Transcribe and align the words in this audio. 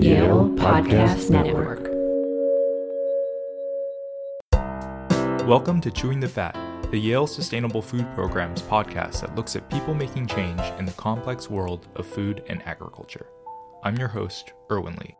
Yale 0.00 0.48
Podcast 0.50 1.28
Network. 1.28 1.88
Welcome 5.48 5.80
to 5.80 5.90
Chewing 5.90 6.20
the 6.20 6.28
Fat, 6.28 6.56
the 6.92 6.98
Yale 7.00 7.26
Sustainable 7.26 7.82
Food 7.82 8.06
Program's 8.14 8.62
podcast 8.62 9.22
that 9.22 9.34
looks 9.34 9.56
at 9.56 9.68
people 9.68 9.94
making 9.94 10.28
change 10.28 10.60
in 10.78 10.84
the 10.84 10.92
complex 10.92 11.50
world 11.50 11.88
of 11.96 12.06
food 12.06 12.44
and 12.48 12.64
agriculture. 12.64 13.26
I'm 13.82 13.96
your 13.96 14.06
host, 14.06 14.52
Erwin 14.70 14.94
Lee. 15.00 15.16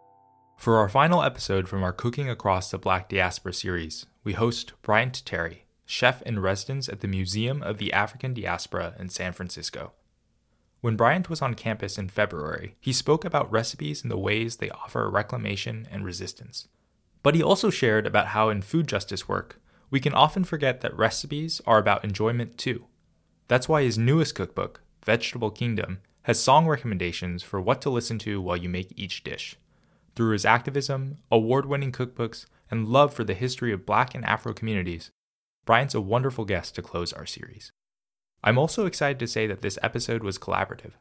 For 0.57 0.77
our 0.77 0.89
final 0.89 1.25
episode 1.25 1.69
from 1.69 1.83
our 1.83 1.93
Cooking 1.93 2.31
Across 2.31 2.71
the 2.71 2.79
Black 2.79 3.09
Diaspora 3.09 3.55
series, 3.55 4.07
we 4.23 4.35
host 4.35 4.75
Bryant 4.83 5.25
Terry, 5.25 5.65
chef 5.87 6.23
in 6.23 6.39
residence 6.39 6.89
at 6.89 7.01
the 7.01 7.09
Museum 7.09 7.65
of 7.65 7.79
the 7.79 7.93
African 7.93 8.33
Diaspora 8.33 8.95
in 8.97 9.09
San 9.09 9.33
Francisco. 9.33 9.93
When 10.81 10.97
Bryant 10.97 11.29
was 11.29 11.43
on 11.43 11.55
campus 11.55 11.99
in 11.99 12.09
February, 12.09 12.77
he 12.81 12.93
spoke 12.93 13.25
about 13.25 13.51
recipes 13.51 14.03
and 14.03 14.11
the 14.11 14.19
ways 14.19 14.57
they 14.57 14.71
offer 14.71 15.11
reclamation 15.11 15.89
and 15.91 16.05
resistance. 16.05 16.69
But 17.23 17.35
he 17.35 17.43
also 17.43 17.69
shared 17.69 18.07
about 18.07 18.29
how 18.29 18.49
in 18.49 18.63
food 18.63 18.87
justice 18.87 19.29
work, 19.29 19.61
we 19.91 19.99
can 19.99 20.15
often 20.15 20.45
forget 20.45 20.81
that 20.81 20.97
recipes 20.97 21.61
are 21.67 21.79
about 21.79 22.05
enjoyment 22.05 22.59
too. 22.59 22.87
That's 23.49 23.69
why 23.69 23.83
his 23.83 23.99
newest 23.99 24.37
cookbook, 24.37 24.83
Vegetable 25.05 25.51
Kingdom, 25.51 25.99
has 26.23 26.39
song 26.39 26.67
recommendations 26.69 27.43
for 27.43 27.61
what 27.61 27.81
to 27.83 27.91
listen 27.91 28.19
to 28.21 28.41
while 28.41 28.57
you 28.57 28.69
make 28.69 28.93
each 28.95 29.25
dish. 29.25 29.57
Through 30.15 30.33
his 30.33 30.45
activism, 30.45 31.17
award 31.31 31.67
winning 31.67 31.91
cookbooks, 31.91 32.47
and 32.71 32.87
love 32.87 33.15
for 33.15 33.25
the 33.25 33.35
history 33.35 33.73
of 33.73 33.87
Black 33.87 34.15
and 34.15 34.25
Afro 34.25 34.53
communities, 34.53 35.11
Bryant's 35.65 35.95
a 35.95 36.01
wonderful 36.01 36.45
guest 36.45 36.75
to 36.75 36.83
close 36.83 37.13
our 37.13 37.27
series. 37.27 37.73
I'm 38.43 38.59
also 38.59 38.87
excited 38.87 39.19
to 39.19 39.27
say 39.27 39.47
that 39.47 39.63
this 39.63 39.79
episode 39.83 40.23
was 40.23 40.39
collaborative. 40.39 40.93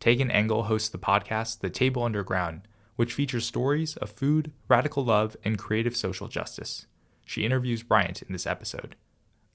Tagan 0.00 0.32
Engel 0.32 0.64
hosts 0.64 0.88
the 0.88 0.98
podcast 0.98 1.60
The 1.60 1.70
Table 1.70 2.02
Underground, 2.02 2.62
which 2.96 3.14
features 3.14 3.46
stories 3.46 3.96
of 3.96 4.10
food, 4.10 4.52
radical 4.68 5.04
love, 5.04 5.36
and 5.44 5.58
creative 5.58 5.96
social 5.96 6.28
justice 6.28 6.86
she 7.30 7.44
interviews 7.44 7.84
Bryant 7.84 8.22
in 8.22 8.32
this 8.32 8.44
episode. 8.44 8.96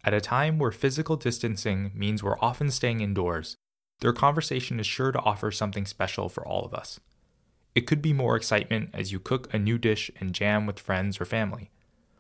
At 0.05 0.13
a 0.13 0.21
time 0.21 0.59
where 0.59 0.71
physical 0.71 1.17
distancing 1.17 1.91
means 1.93 2.23
we're 2.23 2.39
often 2.39 2.71
staying 2.71 3.01
indoors, 3.01 3.57
their 3.99 4.13
conversation 4.13 4.79
is 4.79 4.87
sure 4.87 5.11
to 5.11 5.19
offer 5.19 5.51
something 5.51 5.85
special 5.85 6.29
for 6.29 6.47
all 6.47 6.63
of 6.63 6.73
us. 6.73 7.01
It 7.75 7.81
could 7.85 8.01
be 8.01 8.13
more 8.13 8.37
excitement 8.37 8.91
as 8.93 9.11
you 9.11 9.19
cook 9.19 9.53
a 9.53 9.59
new 9.59 9.77
dish 9.77 10.09
and 10.21 10.33
jam 10.33 10.65
with 10.65 10.79
friends 10.79 11.19
or 11.19 11.25
family. 11.25 11.69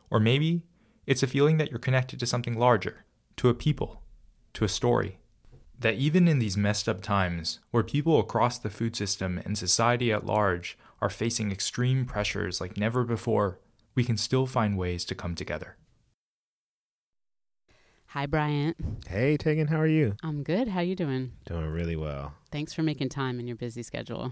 Or 0.09 0.19
maybe 0.19 0.63
it's 1.07 1.23
a 1.23 1.27
feeling 1.27 1.55
that 1.55 1.69
you're 1.69 1.79
connected 1.79 2.19
to 2.19 2.25
something 2.25 2.59
larger, 2.59 3.05
to 3.37 3.47
a 3.47 3.53
people, 3.53 4.01
to 4.55 4.65
a 4.65 4.69
story. 4.69 5.19
That 5.79 5.95
even 5.95 6.27
in 6.27 6.39
these 6.39 6.57
messed 6.57 6.89
up 6.89 7.01
times, 7.01 7.59
where 7.71 7.83
people 7.83 8.19
across 8.19 8.57
the 8.57 8.69
food 8.69 8.95
system 8.95 9.41
and 9.45 9.57
society 9.57 10.11
at 10.11 10.25
large 10.25 10.77
are 11.01 11.09
facing 11.09 11.51
extreme 11.51 12.05
pressures 12.05 12.59
like 12.59 12.77
never 12.77 13.03
before, 13.03 13.59
we 13.93 14.03
can 14.03 14.17
still 14.17 14.45
find 14.45 14.77
ways 14.77 15.05
to 15.05 15.15
come 15.15 15.35
together. 15.35 15.75
Hi, 18.07 18.25
Bryant. 18.25 18.77
Hey, 19.09 19.37
Tagan, 19.37 19.67
how 19.67 19.77
are 19.77 19.87
you? 19.87 20.15
I'm 20.23 20.43
good. 20.43 20.69
How 20.69 20.79
are 20.79 20.83
you 20.83 20.95
doing? 20.95 21.33
Doing 21.45 21.65
really 21.65 21.97
well. 21.97 22.33
Thanks 22.49 22.73
for 22.73 22.81
making 22.81 23.09
time 23.09 23.41
in 23.41 23.47
your 23.47 23.57
busy 23.57 23.83
schedule. 23.83 24.31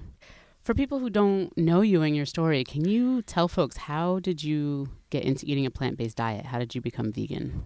For 0.61 0.73
people 0.73 0.99
who 0.99 1.09
don't 1.09 1.55
know 1.57 1.81
you 1.81 2.01
and 2.01 2.15
your 2.15 2.25
story, 2.25 2.63
can 2.63 2.85
you 2.85 3.21
tell 3.23 3.49
folks 3.49 3.75
how 3.75 4.19
did 4.19 4.41
you 4.41 4.87
get 5.09 5.25
into 5.25 5.45
eating 5.45 5.65
a 5.65 5.69
plant-based 5.69 6.15
diet? 6.15 6.45
How 6.45 6.59
did 6.59 6.73
you 6.73 6.79
become 6.79 7.11
vegan? 7.11 7.65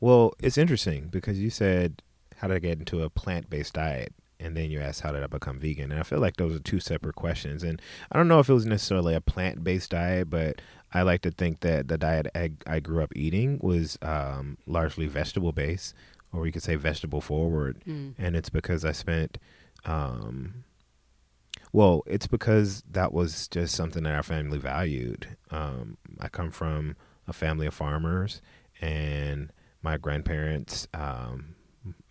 Well, 0.00 0.32
it's 0.40 0.58
interesting 0.58 1.08
because 1.08 1.38
you 1.38 1.50
said 1.50 2.02
how 2.36 2.46
did 2.46 2.56
I 2.56 2.60
get 2.60 2.78
into 2.78 3.02
a 3.02 3.10
plant-based 3.10 3.74
diet? 3.74 4.14
and 4.40 4.56
then 4.56 4.70
you 4.70 4.80
asked 4.80 5.00
how 5.00 5.12
did 5.12 5.22
I 5.22 5.26
become 5.26 5.58
vegan? 5.58 5.90
And 5.90 6.00
I 6.00 6.02
feel 6.02 6.20
like 6.20 6.36
those 6.36 6.54
are 6.54 6.60
two 6.60 6.80
separate 6.80 7.16
questions. 7.16 7.62
And 7.62 7.80
I 8.10 8.16
don't 8.16 8.28
know 8.28 8.38
if 8.38 8.48
it 8.48 8.54
was 8.54 8.66
necessarily 8.66 9.14
a 9.14 9.20
plant 9.20 9.64
based 9.64 9.90
diet, 9.90 10.30
but 10.30 10.60
I 10.92 11.02
like 11.02 11.22
to 11.22 11.30
think 11.30 11.60
that 11.60 11.88
the 11.88 11.98
diet 11.98 12.28
I, 12.34 12.52
I 12.66 12.80
grew 12.80 13.02
up 13.02 13.12
eating 13.16 13.58
was 13.62 13.98
um, 14.02 14.58
largely 14.66 15.06
vegetable 15.06 15.52
based, 15.52 15.94
or 16.32 16.40
we 16.40 16.52
could 16.52 16.62
say 16.62 16.76
vegetable 16.76 17.20
forward. 17.20 17.82
Mm. 17.86 18.14
And 18.16 18.36
it's 18.36 18.50
because 18.50 18.84
I 18.84 18.92
spent, 18.92 19.38
um, 19.84 20.64
well, 21.72 22.02
it's 22.06 22.26
because 22.26 22.82
that 22.90 23.12
was 23.12 23.48
just 23.48 23.74
something 23.74 24.04
that 24.04 24.14
our 24.14 24.22
family 24.22 24.58
valued. 24.58 25.36
Um, 25.50 25.98
I 26.20 26.28
come 26.28 26.50
from 26.50 26.96
a 27.26 27.32
family 27.32 27.66
of 27.66 27.74
farmers, 27.74 28.40
and 28.80 29.52
my 29.82 29.96
grandparents 29.96 30.86
um, 30.94 31.54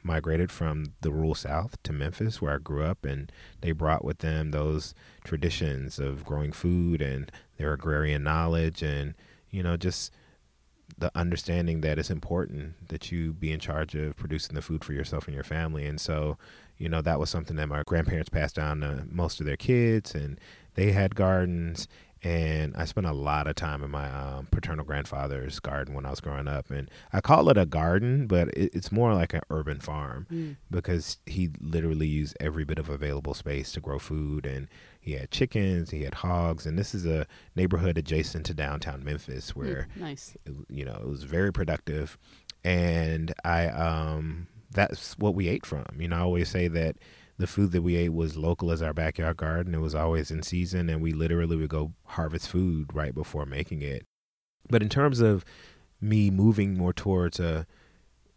migrated 0.04 0.52
from 0.52 0.94
the 1.02 1.12
rural 1.12 1.36
South 1.36 1.82
to 1.84 1.94
Memphis, 1.94 2.42
where 2.42 2.56
I 2.56 2.58
grew 2.58 2.84
up, 2.84 3.06
and 3.06 3.32
they 3.62 3.72
brought 3.72 4.06
with 4.06 4.20
them 4.20 4.52
those 4.52 4.94
traditions 5.24 6.00
of 6.00 6.26
growing 6.26 6.52
food 6.52 7.02
and 7.02 7.32
their 7.58 7.74
agrarian 7.74 8.24
knowledge, 8.24 8.82
and 8.82 9.14
you 9.50 9.64
know, 9.64 9.78
just 9.78 10.12
the 10.98 11.12
understanding 11.16 11.82
that 11.82 12.00
it's 12.00 12.10
important 12.10 12.88
that 12.90 13.12
you 13.12 13.34
be 13.34 13.52
in 13.52 13.60
charge 13.60 13.94
of 13.96 14.16
producing 14.16 14.56
the 14.56 14.62
food 14.62 14.84
for 14.84 14.94
yourself 14.94 15.26
and 15.26 15.36
your 15.36 15.44
family. 15.44 15.86
And 15.86 16.00
so, 16.00 16.38
you 16.78 16.90
know, 16.90 17.02
that 17.02 17.20
was 17.20 17.30
something 17.30 17.58
that 17.58 17.68
my 17.68 17.84
grandparents 17.84 18.30
passed 18.30 18.56
down 18.56 18.80
to 18.82 19.04
most 19.10 19.40
of 19.40 19.46
their 19.46 19.58
kids, 19.58 20.16
and 20.16 20.40
they 20.76 20.92
had 20.92 21.16
gardens 21.16 21.88
and 22.24 22.76
I 22.76 22.86
spent 22.86 23.06
a 23.06 23.14
lot 23.14 23.48
of 23.48 23.56
time 23.56 23.84
in 23.84 23.92
my 23.92 24.10
um, 24.10 24.48
paternal 24.50 24.86
grandfather's 24.86 25.60
garden 25.60 25.94
when 25.94 26.06
I 26.06 26.10
was 26.10 26.20
growing 26.20 26.48
up. 26.48 26.72
And 26.72 26.90
I 27.14 27.22
call 27.22 27.50
it 27.50 27.58
a 27.58 27.66
garden, 27.66 28.26
but 28.28 28.48
it, 28.50 28.74
it's 28.74 28.92
more 28.92 29.14
like 29.14 29.34
an 29.34 29.42
urban 29.50 29.80
farm 29.80 30.26
mm. 30.32 30.56
because 30.72 31.18
he 31.26 31.52
literally 31.60 32.08
used 32.08 32.36
every 32.40 32.64
bit 32.64 32.80
of 32.80 32.90
available 32.90 33.34
space 33.34 33.72
to 33.74 33.80
grow 33.80 34.00
food. 34.00 34.46
And 34.46 34.68
he 35.00 35.14
had 35.14 35.32
chickens, 35.32 35.92
he 35.92 36.04
had 36.04 36.16
hogs, 36.16 36.66
and 36.66 36.78
this 36.78 36.96
is 36.96 37.06
a 37.06 37.28
neighborhood 37.56 37.98
adjacent 37.98 38.46
to 38.48 38.54
downtown 38.54 39.04
Memphis 39.04 39.52
hmm, 39.52 39.60
where, 39.60 39.88
mm, 39.96 40.02
nice, 40.02 40.36
you 40.70 40.84
know, 40.84 40.96
it 40.96 41.08
was 41.08 41.24
very 41.24 41.54
productive. 41.54 42.18
And 42.64 43.34
I, 43.46 43.68
um, 43.68 44.48
that's 44.72 45.18
what 45.18 45.36
we 45.36 45.48
ate 45.48 45.66
from. 45.66 45.86
You 45.98 46.08
know, 46.08 46.18
I 46.18 46.22
always 46.22 46.50
say 46.50 46.68
that 46.68 46.98
the 47.38 47.48
food 47.48 47.72
that 47.72 47.84
we 47.84 47.96
ate 47.96 48.14
was 48.14 48.36
local 48.36 48.72
as 48.72 48.82
our 48.82 48.94
backyard 48.94 49.38
garden. 49.38 49.76
It 49.76 49.82
was 49.82 49.96
always 49.96 50.32
in 50.32 50.42
season, 50.42 50.90
and 50.90 51.02
we 51.02 51.14
literally 51.14 51.56
would 51.56 51.70
go 51.70 51.94
harvest 52.06 52.50
food 52.50 52.94
right 52.94 53.14
before 53.14 53.46
making 53.46 53.82
it. 53.82 54.06
But 54.70 54.82
in 54.82 54.90
terms 54.90 55.20
of 55.20 55.46
me 56.02 56.30
moving 56.30 56.78
more 56.78 56.94
towards 56.94 57.40
a 57.40 57.66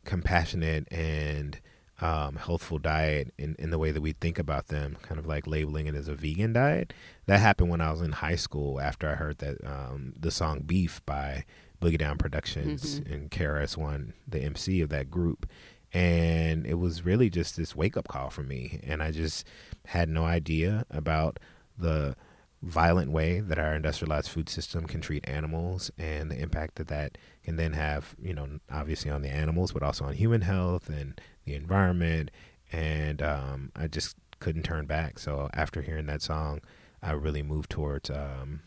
compassionate 0.05 0.87
and 0.93 1.61
um, 2.00 2.37
healthful 2.37 2.78
diet 2.78 3.33
in, 3.38 3.56
in 3.59 3.71
the 3.71 3.78
way 3.78 3.91
that 3.91 4.00
we 4.00 4.12
think 4.12 4.38
about 4.38 4.69
them, 4.69 4.97
kind 5.03 5.19
of 5.19 5.27
like 5.27 5.47
labeling 5.47 5.87
it 5.87 5.94
as 5.94 6.09
a 6.09 6.15
vegan 6.15 6.53
diet, 6.53 6.93
that 7.27 7.41
happened 7.41 7.71
when 7.71 7.81
I 7.81 7.91
was 7.91 8.00
in 8.00 8.12
high 8.12 8.37
school 8.37 8.81
after 8.81 9.09
I 9.09 9.15
heard 9.15 9.38
that 9.38 9.56
um, 9.65 10.15
the 10.19 10.31
song 10.31 10.61
Beef 10.61 11.05
by 11.05 11.44
Boogie 11.81 11.99
Down 11.99 12.19
Productions 12.19 13.00
mm-hmm. 13.00 13.12
and 13.12 13.31
KRS-One, 13.31 14.15
the 14.27 14.41
MC 14.41 14.81
of 14.81 14.91
that 14.91 15.11
group 15.11 15.47
and 15.93 16.67
it 16.67 16.75
was 16.75 17.05
really 17.05 17.28
just 17.28 17.56
this 17.56 17.75
wake 17.75 17.97
up 17.97 18.09
call 18.09 18.31
for 18.31 18.43
me 18.43 18.81
and 18.84 19.03
i 19.03 19.11
just 19.11 19.47
had 19.87 20.09
no 20.09 20.25
idea 20.25 20.84
about 20.91 21.39
the 21.77 22.15
violent 22.62 23.11
way 23.11 23.41
that 23.41 23.59
our 23.59 23.75
industrialized 23.75 24.29
food 24.29 24.49
system 24.49 24.87
can 24.87 25.00
treat 25.00 25.27
animals 25.27 25.91
and 25.99 26.31
the 26.31 26.39
impact 26.39 26.75
that 26.75 26.89
that 26.89 27.17
can 27.43 27.56
then 27.56 27.73
have 27.73 28.15
you 28.21 28.34
know 28.34 28.47
obviously 28.71 29.11
on 29.11 29.23
the 29.23 29.31
animals 29.31 29.73
but 29.73 29.83
also 29.83 30.05
on 30.05 30.15
human 30.15 30.43
health 30.43 30.89
and 30.89 31.21
the 31.45 31.55
environment 31.55 32.31
and 32.71 33.23
um, 33.23 33.73
i 33.75 33.87
just 33.87 34.17
couldn't 34.41 34.62
turn 34.62 34.87
back. 34.87 35.19
So 35.19 35.50
after 35.53 35.83
hearing 35.83 36.06
that 36.06 36.23
song 36.23 36.61
i 37.03 37.12
really 37.12 37.43
moved 37.43 37.71
towards 37.71 38.11
um, 38.11 38.61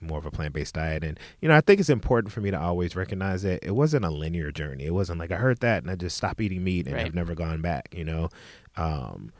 more 0.00 0.18
of 0.18 0.26
a 0.26 0.30
plant 0.30 0.54
based 0.54 0.74
diet. 0.74 1.04
And, 1.04 1.18
you 1.40 1.48
know, 1.48 1.56
I 1.56 1.60
think 1.60 1.80
it's 1.80 1.88
important 1.88 2.32
for 2.32 2.40
me 2.40 2.50
to 2.50 2.60
always 2.60 2.94
recognize 2.96 3.42
that 3.42 3.64
it 3.64 3.72
wasn't 3.72 4.04
a 4.04 4.10
linear 4.10 4.50
journey. 4.50 4.86
It 4.86 4.94
wasn't 4.94 5.18
like 5.18 5.32
I 5.32 5.36
heard 5.36 5.60
that 5.60 5.82
and 5.82 5.90
I 5.90 5.96
just 5.96 6.16
stopped 6.16 6.40
eating 6.40 6.64
meat 6.64 6.86
and 6.86 6.96
right. 6.96 7.06
I've 7.06 7.14
never 7.14 7.34
gone 7.34 7.60
back, 7.60 7.94
you 7.96 8.04
know. 8.04 8.28
Um, 8.76 9.32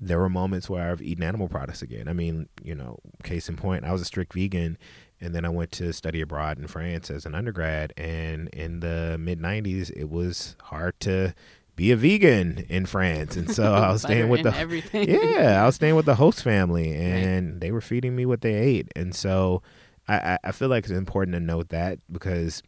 there 0.00 0.18
were 0.18 0.28
moments 0.28 0.68
where 0.68 0.90
I've 0.90 1.02
eaten 1.02 1.24
animal 1.24 1.48
products 1.48 1.82
again. 1.82 2.08
I 2.08 2.12
mean, 2.12 2.48
you 2.62 2.74
know, 2.74 2.98
case 3.22 3.48
in 3.48 3.56
point, 3.56 3.84
I 3.84 3.92
was 3.92 4.02
a 4.02 4.06
strict 4.06 4.34
vegan 4.34 4.76
and 5.20 5.34
then 5.34 5.44
I 5.44 5.48
went 5.48 5.72
to 5.72 5.92
study 5.92 6.20
abroad 6.20 6.58
in 6.58 6.66
France 6.66 7.10
as 7.10 7.24
an 7.24 7.34
undergrad. 7.34 7.94
And 7.96 8.48
in 8.48 8.80
the 8.80 9.16
mid 9.18 9.40
90s, 9.40 9.90
it 9.96 10.10
was 10.10 10.56
hard 10.64 10.98
to 11.00 11.34
be 11.76 11.92
a 11.92 11.96
vegan 11.96 12.66
in 12.68 12.86
France, 12.86 13.36
and 13.36 13.50
so 13.50 13.72
I 13.74 13.92
was 13.92 14.02
staying 14.02 14.28
with 14.28 14.42
the 14.42 14.56
everything. 14.56 15.08
yeah, 15.08 15.62
I 15.62 15.66
was 15.66 15.76
staying 15.76 15.94
with 15.94 16.06
the 16.06 16.16
host 16.16 16.42
family, 16.42 16.94
and 16.96 17.52
right. 17.52 17.60
they 17.60 17.70
were 17.70 17.80
feeding 17.80 18.16
me 18.16 18.26
what 18.26 18.40
they 18.40 18.54
ate, 18.54 18.88
and 18.96 19.14
so 19.14 19.62
I, 20.08 20.38
I 20.42 20.52
feel 20.52 20.68
like 20.68 20.84
it's 20.84 20.92
important 20.92 21.34
to 21.34 21.40
note 21.40 21.68
that 21.70 21.98
because 22.10 22.62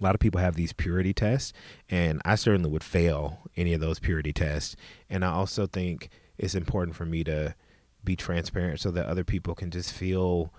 a 0.00 0.04
lot 0.04 0.14
of 0.14 0.20
people 0.20 0.40
have 0.40 0.56
these 0.56 0.72
purity 0.72 1.12
tests, 1.12 1.52
and 1.88 2.20
I 2.24 2.34
certainly 2.34 2.70
would 2.70 2.84
fail 2.84 3.40
any 3.56 3.74
of 3.74 3.80
those 3.80 3.98
purity 3.98 4.32
tests. 4.32 4.76
And 5.08 5.24
I 5.24 5.30
also 5.30 5.66
think 5.66 6.08
it's 6.38 6.54
important 6.54 6.96
for 6.96 7.04
me 7.04 7.22
to 7.24 7.54
be 8.02 8.16
transparent 8.16 8.80
so 8.80 8.90
that 8.92 9.06
other 9.06 9.24
people 9.24 9.54
can 9.54 9.70
just 9.70 9.92
feel 9.92 10.52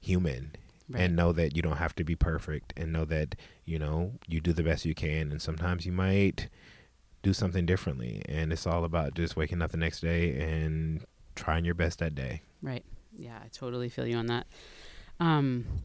human 0.00 0.52
right. 0.88 1.02
and 1.02 1.16
know 1.16 1.32
that 1.32 1.54
you 1.54 1.62
don't 1.62 1.76
have 1.76 1.94
to 1.96 2.04
be 2.04 2.16
perfect 2.16 2.72
and 2.76 2.92
know 2.92 3.04
that, 3.04 3.36
you 3.64 3.78
know, 3.78 4.12
you 4.26 4.40
do 4.40 4.52
the 4.52 4.64
best 4.64 4.84
you 4.84 4.94
can. 4.94 5.30
And 5.30 5.40
sometimes 5.40 5.86
you 5.86 5.92
might 5.92 6.48
do 7.22 7.32
something 7.32 7.66
differently. 7.66 8.22
And 8.28 8.52
it's 8.52 8.66
all 8.66 8.84
about 8.84 9.14
just 9.14 9.36
waking 9.36 9.62
up 9.62 9.70
the 9.70 9.76
next 9.76 10.00
day 10.00 10.38
and 10.38 11.04
trying 11.34 11.64
your 11.64 11.74
best 11.74 11.98
that 12.00 12.14
day. 12.14 12.42
Right 12.62 12.84
Yeah, 13.16 13.38
I 13.42 13.48
totally 13.48 13.88
feel 13.88 14.06
you 14.06 14.16
on 14.16 14.26
that. 14.26 14.46
Um, 15.20 15.84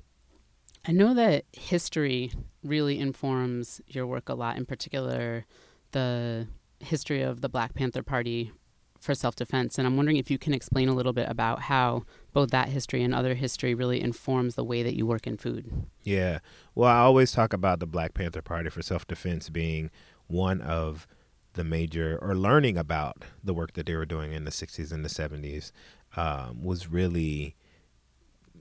I 0.85 0.91
know 0.91 1.13
that 1.13 1.45
history 1.53 2.31
really 2.63 2.99
informs 2.99 3.81
your 3.87 4.05
work 4.05 4.29
a 4.29 4.33
lot, 4.33 4.57
in 4.57 4.65
particular, 4.65 5.45
the 5.91 6.47
history 6.79 7.21
of 7.21 7.41
the 7.41 7.49
Black 7.49 7.73
Panther 7.73 8.03
Party 8.03 8.51
for 8.99 9.13
self 9.13 9.35
defense. 9.35 9.77
And 9.77 9.87
I'm 9.87 9.95
wondering 9.95 10.17
if 10.17 10.29
you 10.29 10.37
can 10.37 10.53
explain 10.53 10.89
a 10.89 10.93
little 10.93 11.13
bit 11.13 11.29
about 11.29 11.63
how 11.63 12.03
both 12.33 12.49
that 12.49 12.69
history 12.69 13.03
and 13.03 13.13
other 13.13 13.35
history 13.35 13.73
really 13.73 14.01
informs 14.01 14.55
the 14.55 14.63
way 14.63 14.83
that 14.83 14.95
you 14.95 15.05
work 15.05 15.27
in 15.27 15.37
food. 15.37 15.85
Yeah. 16.03 16.39
Well, 16.75 16.89
I 16.89 16.99
always 16.99 17.31
talk 17.31 17.53
about 17.53 17.79
the 17.79 17.85
Black 17.85 18.13
Panther 18.13 18.41
Party 18.41 18.69
for 18.69 18.81
self 18.81 19.07
defense 19.07 19.49
being 19.49 19.89
one 20.27 20.61
of 20.61 21.07
the 21.53 21.63
major, 21.63 22.17
or 22.21 22.35
learning 22.35 22.77
about 22.77 23.23
the 23.43 23.53
work 23.53 23.73
that 23.73 23.85
they 23.85 23.95
were 23.95 24.05
doing 24.05 24.33
in 24.33 24.45
the 24.45 24.51
60s 24.51 24.91
and 24.91 25.03
the 25.03 25.09
70s 25.09 25.71
um, 26.15 26.63
was 26.63 26.87
really 26.87 27.55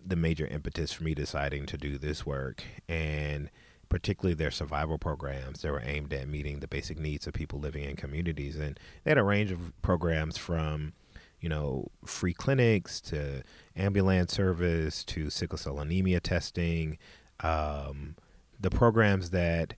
the 0.05 0.17
major 0.17 0.47
impetus 0.47 0.93
for 0.93 1.05
me 1.05 1.15
deciding 1.15 1.67
to 1.67 1.79
do 1.79 1.99
this 1.99 2.27
work. 2.27 2.65
And 2.89 3.50
particularly 3.93 4.33
their 4.33 4.50
survival 4.50 4.97
programs 4.97 5.61
that 5.61 5.71
were 5.71 5.83
aimed 5.85 6.15
at 6.15 6.27
meeting 6.27 6.61
the 6.61 6.67
basic 6.67 6.99
needs 6.99 7.27
of 7.27 7.35
people 7.35 7.59
living 7.59 7.85
in 7.85 7.94
communities. 7.94 8.56
And 8.56 8.81
they 9.05 9.11
had 9.11 9.19
a 9.19 9.23
range 9.23 9.53
of 9.53 9.71
programs 9.83 10.39
from, 10.39 10.94
you 11.41 11.50
know, 11.50 11.89
free 12.06 12.33
clinics 12.33 13.03
to 13.03 13.43
ambulance 13.77 14.33
service 14.33 15.05
to 15.05 15.29
sickle 15.29 15.59
cell 15.59 15.79
anemia 15.79 16.21
testing. 16.21 16.97
Um, 17.41 18.17
the 18.59 18.71
programs 18.71 19.29
that 19.29 19.75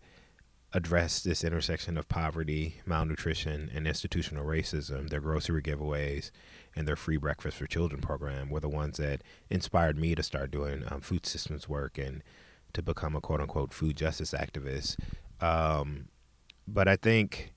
address 0.75 1.23
this 1.23 1.44
intersection 1.44 1.97
of 1.97 2.09
poverty, 2.09 2.81
malnutrition, 2.85 3.71
and 3.73 3.87
institutional 3.87 4.44
racism, 4.44 5.09
their 5.09 5.21
grocery 5.21 5.62
giveaways, 5.62 6.32
and 6.75 6.87
their 6.87 6.97
free 6.97 7.17
breakfast 7.17 7.56
for 7.56 7.67
children 7.67 8.00
program 8.00 8.50
were 8.50 8.61
the 8.61 8.69
ones 8.69 8.97
that 8.97 9.23
inspired 9.49 9.97
me 9.97 10.17
to 10.17 10.23
start 10.23 10.50
doing 10.50 10.82
um, 10.91 11.00
food 11.00 11.25
systems 11.25 11.69
work 11.69 11.97
and 11.97 12.23
to 12.73 12.82
become 12.82 13.15
a 13.15 13.21
quote 13.21 13.41
unquote 13.41 13.73
food 13.73 13.97
justice 13.97 14.32
activist. 14.32 14.97
Um, 15.41 16.09
but 16.67 16.88
I 16.88 16.97
think 16.97 17.53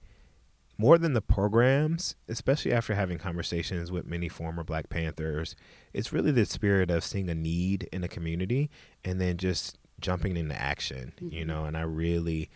more 0.77 0.99
than 0.99 1.13
the 1.13 1.21
programs, 1.21 2.15
especially 2.27 2.71
after 2.71 2.93
having 2.93 3.17
conversations 3.17 3.91
with 3.91 4.05
many 4.05 4.29
former 4.29 4.63
Black 4.63 4.89
Panthers, 4.89 5.55
it's 5.91 6.13
really 6.13 6.31
the 6.31 6.45
spirit 6.45 6.91
of 6.91 7.03
seeing 7.03 7.29
a 7.29 7.35
need 7.35 7.89
in 7.91 8.03
a 8.03 8.07
community 8.07 8.69
and 9.03 9.19
then 9.19 9.37
just 9.37 9.79
jumping 9.99 10.37
into 10.37 10.59
action, 10.59 11.13
mm-hmm. 11.15 11.33
you 11.33 11.45
know. 11.45 11.65
And 11.65 11.75
I 11.75 11.81
really 11.81 12.51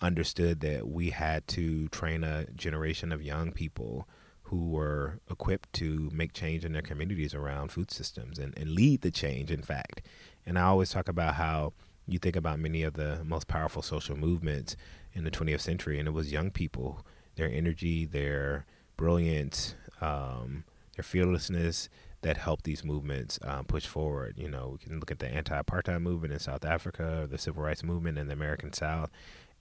understood 0.00 0.60
that 0.60 0.88
we 0.88 1.10
had 1.10 1.46
to 1.48 1.88
train 1.88 2.24
a 2.24 2.46
generation 2.54 3.12
of 3.12 3.22
young 3.22 3.52
people 3.52 4.06
who 4.44 4.68
were 4.68 5.18
equipped 5.30 5.72
to 5.72 6.08
make 6.12 6.32
change 6.32 6.64
in 6.64 6.72
their 6.72 6.82
communities 6.82 7.34
around 7.34 7.72
food 7.72 7.90
systems 7.90 8.38
and, 8.38 8.56
and 8.56 8.70
lead 8.70 9.00
the 9.00 9.10
change, 9.10 9.50
in 9.50 9.62
fact. 9.62 10.02
And 10.44 10.58
I 10.58 10.62
always 10.62 10.90
talk 10.90 11.08
about 11.08 11.34
how 11.34 11.72
you 12.06 12.18
think 12.18 12.36
about 12.36 12.60
many 12.60 12.82
of 12.82 12.94
the 12.94 13.24
most 13.24 13.48
powerful 13.48 13.82
social 13.82 14.16
movements 14.16 14.76
in 15.12 15.24
the 15.24 15.30
20th 15.30 15.60
century, 15.60 15.98
and 15.98 16.06
it 16.06 16.12
was 16.12 16.30
young 16.30 16.50
people, 16.50 17.04
their 17.34 17.50
energy, 17.50 18.04
their 18.04 18.66
brilliance, 18.96 19.74
um, 20.00 20.64
their 20.94 21.02
fearlessness 21.02 21.88
that 22.22 22.36
helped 22.36 22.64
these 22.64 22.84
movements 22.84 23.38
um, 23.42 23.64
push 23.64 23.86
forward. 23.86 24.34
You 24.36 24.48
know, 24.48 24.70
we 24.72 24.78
can 24.78 25.00
look 25.00 25.10
at 25.10 25.18
the 25.18 25.28
anti-apartheid 25.28 26.02
movement 26.02 26.32
in 26.32 26.38
South 26.38 26.64
Africa, 26.64 27.22
or 27.22 27.26
the 27.26 27.38
civil 27.38 27.62
rights 27.62 27.82
movement 27.82 28.18
in 28.18 28.28
the 28.28 28.32
American 28.32 28.72
South, 28.72 29.10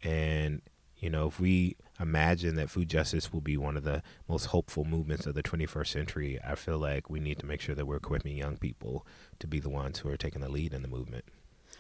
and 0.05 0.61
you 0.97 1.09
know, 1.09 1.27
if 1.27 1.39
we 1.39 1.75
imagine 1.99 2.55
that 2.55 2.69
food 2.69 2.89
justice 2.89 3.31
will 3.31 3.41
be 3.41 3.57
one 3.57 3.77
of 3.77 3.83
the 3.83 4.01
most 4.27 4.45
hopeful 4.45 4.85
movements 4.85 5.25
of 5.25 5.35
the 5.35 5.43
21st 5.43 5.87
century, 5.87 6.39
I 6.43 6.55
feel 6.55 6.79
like 6.79 7.09
we 7.09 7.19
need 7.19 7.37
to 7.39 7.45
make 7.45 7.61
sure 7.61 7.75
that 7.75 7.85
we're 7.85 7.97
equipping 7.97 8.37
young 8.37 8.57
people 8.57 9.05
to 9.39 9.47
be 9.47 9.59
the 9.59 9.69
ones 9.69 9.99
who 9.99 10.09
are 10.09 10.17
taking 10.17 10.41
the 10.41 10.49
lead 10.49 10.73
in 10.73 10.81
the 10.81 10.87
movement. 10.87 11.25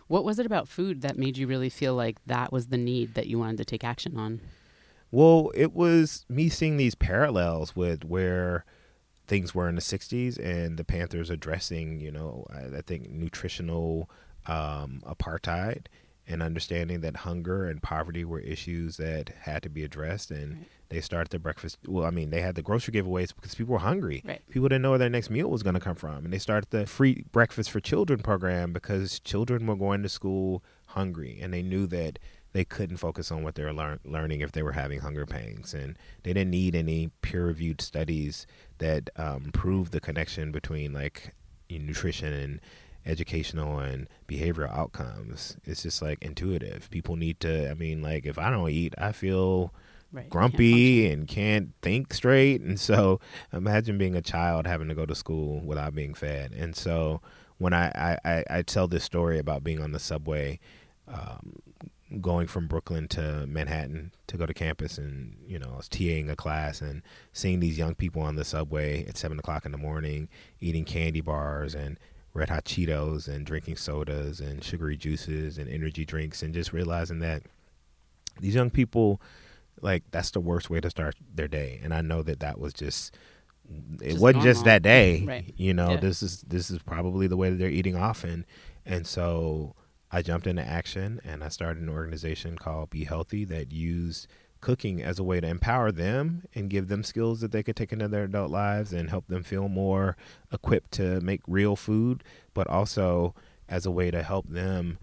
What 0.07 0.25
was 0.25 0.37
it 0.37 0.45
about 0.45 0.67
food 0.67 1.01
that 1.01 1.17
made 1.17 1.37
you 1.37 1.47
really 1.47 1.69
feel 1.69 1.95
like 1.95 2.17
that 2.25 2.51
was 2.51 2.67
the 2.67 2.77
need 2.77 3.15
that 3.15 3.27
you 3.27 3.39
wanted 3.39 3.57
to 3.57 3.65
take 3.65 3.83
action 3.83 4.17
on? 4.17 4.41
Well, 5.11 5.51
it 5.55 5.73
was 5.73 6.25
me 6.29 6.49
seeing 6.49 6.77
these 6.77 6.93
parallels 6.93 7.75
with 7.75 8.03
where 8.03 8.65
things 9.27 9.55
were 9.55 9.69
in 9.69 9.75
the 9.75 9.81
60s 9.81 10.37
and 10.37 10.77
the 10.77 10.83
Panthers 10.83 11.29
addressing, 11.29 11.99
you 11.99 12.11
know, 12.11 12.45
I, 12.53 12.77
I 12.77 12.81
think 12.81 13.09
nutritional 13.09 14.09
um, 14.45 15.01
apartheid 15.07 15.87
and 16.27 16.41
understanding 16.41 17.01
that 17.01 17.17
hunger 17.17 17.65
and 17.65 17.81
poverty 17.81 18.25
were 18.25 18.39
issues 18.39 18.97
that 18.97 19.29
had 19.41 19.61
to 19.63 19.69
be 19.69 19.83
addressed 19.83 20.31
and 20.31 20.55
right. 20.55 20.67
they 20.89 21.01
started 21.01 21.29
the 21.29 21.39
breakfast 21.39 21.77
well 21.87 22.05
i 22.05 22.09
mean 22.09 22.29
they 22.29 22.41
had 22.41 22.55
the 22.55 22.61
grocery 22.61 22.93
giveaways 22.93 23.33
because 23.35 23.55
people 23.55 23.73
were 23.73 23.79
hungry 23.79 24.23
right. 24.25 24.41
people 24.49 24.67
didn't 24.67 24.81
know 24.81 24.91
where 24.91 24.99
their 24.99 25.09
next 25.09 25.29
meal 25.29 25.49
was 25.49 25.63
going 25.63 25.73
to 25.73 25.79
come 25.79 25.95
from 25.95 26.25
and 26.25 26.33
they 26.33 26.39
started 26.39 26.69
the 26.71 26.85
free 26.85 27.23
breakfast 27.31 27.69
for 27.69 27.79
children 27.79 28.19
program 28.19 28.73
because 28.73 29.19
children 29.19 29.67
were 29.67 29.75
going 29.75 30.01
to 30.01 30.09
school 30.09 30.63
hungry 30.87 31.39
and 31.41 31.53
they 31.53 31.61
knew 31.61 31.85
that 31.87 32.19
they 32.53 32.63
couldn't 32.63 32.97
focus 32.97 33.31
on 33.31 33.43
what 33.43 33.55
they 33.55 33.63
were 33.63 33.73
lear- 33.73 33.99
learning 34.05 34.39
if 34.39 34.53
they 34.53 34.63
were 34.63 34.71
having 34.71 35.01
hunger 35.01 35.25
pangs 35.25 35.73
and 35.73 35.97
they 36.23 36.31
didn't 36.31 36.51
need 36.51 36.73
any 36.73 37.11
peer-reviewed 37.21 37.81
studies 37.81 38.47
that 38.77 39.09
um, 39.17 39.49
proved 39.51 39.91
the 39.91 39.99
connection 39.99 40.53
between 40.53 40.93
like 40.93 41.33
nutrition 41.69 42.31
and 42.31 42.61
educational 43.05 43.79
and 43.79 44.07
behavioral 44.27 44.75
outcomes. 44.75 45.57
It's 45.65 45.83
just 45.83 46.01
like 46.01 46.17
intuitive. 46.21 46.89
People 46.89 47.15
need 47.15 47.39
to, 47.41 47.69
I 47.69 47.73
mean, 47.73 48.01
like 48.01 48.25
if 48.25 48.37
I 48.39 48.49
don't 48.49 48.69
eat, 48.69 48.93
I 48.97 49.11
feel 49.11 49.73
right. 50.11 50.29
grumpy 50.29 51.03
can't 51.03 51.19
and 51.19 51.27
can't 51.27 51.73
think 51.81 52.13
straight. 52.13 52.61
And 52.61 52.79
so 52.79 53.19
imagine 53.53 53.97
being 53.97 54.15
a 54.15 54.21
child 54.21 54.65
having 54.65 54.87
to 54.87 54.95
go 54.95 55.05
to 55.05 55.15
school 55.15 55.61
without 55.61 55.93
being 55.93 56.13
fed. 56.13 56.51
And 56.53 56.75
so 56.75 57.21
when 57.57 57.73
I, 57.73 58.17
I, 58.25 58.43
I 58.49 58.61
tell 58.63 58.87
this 58.87 59.03
story 59.03 59.39
about 59.39 59.63
being 59.63 59.81
on 59.81 59.91
the 59.91 59.99
subway, 59.99 60.59
um, 61.07 61.61
going 62.21 62.47
from 62.47 62.67
Brooklyn 62.67 63.07
to 63.09 63.45
Manhattan 63.47 64.11
to 64.27 64.37
go 64.37 64.45
to 64.45 64.53
campus 64.53 64.97
and, 64.97 65.37
you 65.47 65.57
know, 65.59 65.71
I 65.73 65.77
was 65.77 65.89
TAing 65.89 66.29
a 66.29 66.35
class 66.35 66.81
and 66.81 67.01
seeing 67.33 67.59
these 67.59 67.77
young 67.77 67.95
people 67.95 68.21
on 68.21 68.35
the 68.35 68.45
subway 68.45 69.05
at 69.05 69.17
seven 69.17 69.39
o'clock 69.39 69.65
in 69.65 69.71
the 69.71 69.77
morning 69.77 70.29
eating 70.59 70.85
candy 70.85 71.21
bars 71.21 71.75
and 71.75 71.97
Red 72.35 72.49
Hot 72.49 72.65
Cheetos 72.65 73.27
and 73.29 73.45
drinking 73.45 73.77
sodas 73.77 74.41
and 74.41 74.61
sugary 74.61 74.97
juices 74.97 75.57
and 75.57 75.69
energy 75.69 76.05
drinks 76.05 76.43
and 76.43 76.53
just 76.53 76.73
realizing 76.73 77.19
that 77.19 77.43
these 78.41 78.53
young 78.53 78.69
people 78.69 79.21
like 79.81 80.03
that's 80.11 80.31
the 80.31 80.41
worst 80.41 80.69
way 80.69 80.81
to 80.81 80.89
start 80.89 81.15
their 81.33 81.47
day 81.47 81.79
and 81.81 81.93
I 81.93 82.01
know 82.01 82.21
that 82.23 82.41
that 82.41 82.59
was 82.59 82.73
just 82.73 83.17
it 84.01 84.09
just 84.09 84.21
wasn't 84.21 84.43
normal. 84.43 84.53
just 84.53 84.65
that 84.65 84.81
day 84.83 85.23
right. 85.25 85.53
you 85.55 85.73
know 85.73 85.91
yeah. 85.91 85.97
this 85.97 86.21
is 86.21 86.41
this 86.41 86.69
is 86.69 86.79
probably 86.79 87.27
the 87.27 87.37
way 87.37 87.49
that 87.49 87.55
they're 87.55 87.69
eating 87.69 87.95
often 87.95 88.45
and 88.85 89.07
so 89.07 89.73
I 90.11 90.21
jumped 90.21 90.45
into 90.45 90.61
action 90.61 91.21
and 91.23 91.41
I 91.41 91.47
started 91.47 91.81
an 91.81 91.89
organization 91.89 92.57
called 92.57 92.89
Be 92.89 93.05
Healthy 93.05 93.45
that 93.45 93.71
used 93.71 94.27
cooking 94.65 94.99
as 94.99 95.19
a 95.19 95.23
way 95.23 95.39
to 95.39 95.47
empower 95.47 95.91
them 95.91 96.43
and 96.55 96.71
give 96.71 96.87
them 96.87 97.03
skills 97.03 97.39
that 97.39 97.51
they 97.51 97.61
could 97.61 97.75
take 97.75 97.93
into 97.93 98.07
their 98.07 98.23
adult 98.23 98.49
lives 98.49 98.93
and 98.93 99.11
help 99.11 99.27
them 99.27 99.43
feel 99.43 99.69
more 99.69 100.17
equipped 100.51 100.91
to 100.91 101.21
make 101.21 101.41
real 101.47 101.75
food, 101.75 102.23
but 102.55 102.65
also 102.65 103.35
as 103.69 103.85
a 103.85 103.91
way 103.91 104.09
to 104.09 104.23
help 104.23 104.49
them 104.49 104.97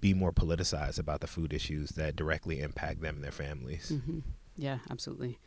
be 0.00 0.14
more 0.14 0.32
politicized 0.32 0.98
about 0.98 1.20
the 1.20 1.26
food 1.26 1.52
issues 1.52 1.90
that 1.90 2.16
directly 2.16 2.58
impact 2.60 3.02
them 3.02 3.16
and 3.16 3.24
their 3.24 3.30
families. 3.30 3.92
Mm-hmm. 3.94 4.20
Yeah, 4.56 4.78
absolutely. 4.90 5.38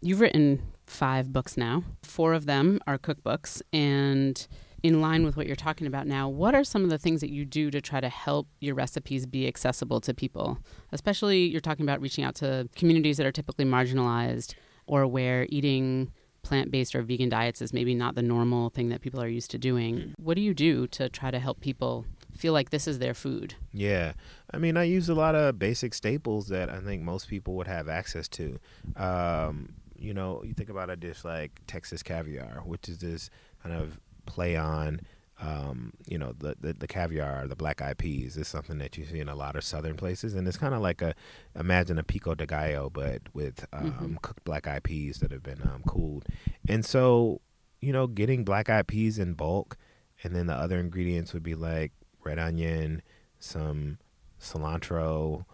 You've 0.00 0.20
written 0.20 0.62
five 0.86 1.34
books 1.34 1.58
now. 1.58 1.84
Four 2.02 2.32
of 2.32 2.46
them 2.46 2.80
are 2.86 2.96
cookbooks, 2.96 3.60
and 3.74 4.48
in 4.82 5.00
line 5.00 5.24
with 5.24 5.36
what 5.36 5.46
you're 5.46 5.56
talking 5.56 5.86
about 5.86 6.06
now, 6.06 6.28
what 6.28 6.54
are 6.54 6.64
some 6.64 6.84
of 6.84 6.90
the 6.90 6.98
things 6.98 7.20
that 7.20 7.30
you 7.30 7.44
do 7.44 7.70
to 7.70 7.80
try 7.80 8.00
to 8.00 8.08
help 8.08 8.48
your 8.60 8.74
recipes 8.74 9.26
be 9.26 9.46
accessible 9.46 10.00
to 10.02 10.14
people? 10.14 10.58
Especially, 10.92 11.46
you're 11.46 11.60
talking 11.60 11.84
about 11.84 12.00
reaching 12.00 12.24
out 12.24 12.34
to 12.36 12.68
communities 12.76 13.16
that 13.16 13.26
are 13.26 13.32
typically 13.32 13.64
marginalized 13.64 14.54
or 14.86 15.06
where 15.06 15.46
eating 15.50 16.12
plant 16.42 16.70
based 16.70 16.94
or 16.94 17.02
vegan 17.02 17.28
diets 17.28 17.60
is 17.60 17.72
maybe 17.72 17.94
not 17.94 18.14
the 18.14 18.22
normal 18.22 18.70
thing 18.70 18.88
that 18.88 19.00
people 19.00 19.20
are 19.20 19.28
used 19.28 19.50
to 19.50 19.58
doing. 19.58 19.96
Mm. 19.96 20.14
What 20.18 20.34
do 20.34 20.40
you 20.40 20.54
do 20.54 20.86
to 20.88 21.08
try 21.08 21.30
to 21.30 21.38
help 21.38 21.60
people 21.60 22.06
feel 22.36 22.52
like 22.52 22.70
this 22.70 22.86
is 22.86 22.98
their 22.98 23.14
food? 23.14 23.54
Yeah. 23.72 24.12
I 24.52 24.58
mean, 24.58 24.76
I 24.76 24.84
use 24.84 25.08
a 25.08 25.14
lot 25.14 25.34
of 25.34 25.58
basic 25.58 25.92
staples 25.92 26.48
that 26.48 26.70
I 26.70 26.80
think 26.80 27.02
most 27.02 27.28
people 27.28 27.54
would 27.54 27.66
have 27.66 27.88
access 27.88 28.28
to. 28.28 28.58
Um, 28.96 29.74
you 29.98 30.14
know, 30.14 30.42
you 30.44 30.54
think 30.54 30.70
about 30.70 30.90
a 30.90 30.96
dish 30.96 31.24
like 31.24 31.60
Texas 31.66 32.02
caviar, 32.02 32.62
which 32.64 32.88
is 32.88 32.98
this 32.98 33.30
kind 33.62 33.74
of 33.74 34.00
play 34.28 34.56
on 34.56 35.00
um, 35.40 35.92
you 36.06 36.18
know, 36.18 36.32
the, 36.36 36.56
the, 36.60 36.72
the 36.72 36.86
caviar, 36.88 37.46
the 37.46 37.54
black 37.54 37.80
eyed 37.80 37.98
peas 37.98 38.36
is 38.36 38.48
something 38.48 38.78
that 38.78 38.98
you 38.98 39.04
see 39.04 39.20
in 39.20 39.28
a 39.28 39.36
lot 39.36 39.54
of 39.54 39.62
southern 39.62 39.96
places, 39.96 40.34
and 40.34 40.48
it's 40.48 40.56
kind 40.56 40.74
of 40.74 40.80
like 40.80 41.00
a 41.00 41.14
imagine 41.58 41.98
a 41.98 42.02
pico 42.02 42.34
de 42.34 42.44
gallo, 42.44 42.90
but 42.90 43.22
with 43.32 43.64
um, 43.72 43.92
mm-hmm. 43.92 44.14
cooked 44.16 44.42
black 44.44 44.66
eyed 44.66 44.82
peas 44.82 45.18
that 45.18 45.30
have 45.30 45.42
been 45.42 45.62
um, 45.62 45.82
cooled. 45.86 46.24
And 46.68 46.84
so, 46.84 47.40
you 47.80 47.92
know, 47.92 48.08
getting 48.08 48.44
black 48.44 48.68
eyed 48.68 48.88
peas 48.88 49.18
in 49.18 49.34
bulk, 49.34 49.76
and 50.24 50.34
then 50.34 50.48
the 50.48 50.54
other 50.54 50.78
ingredients 50.80 51.32
would 51.32 51.44
be 51.44 51.54
like 51.54 51.92
red 52.24 52.40
onion, 52.40 53.02
some 53.38 53.98
cilantro, 54.40 55.44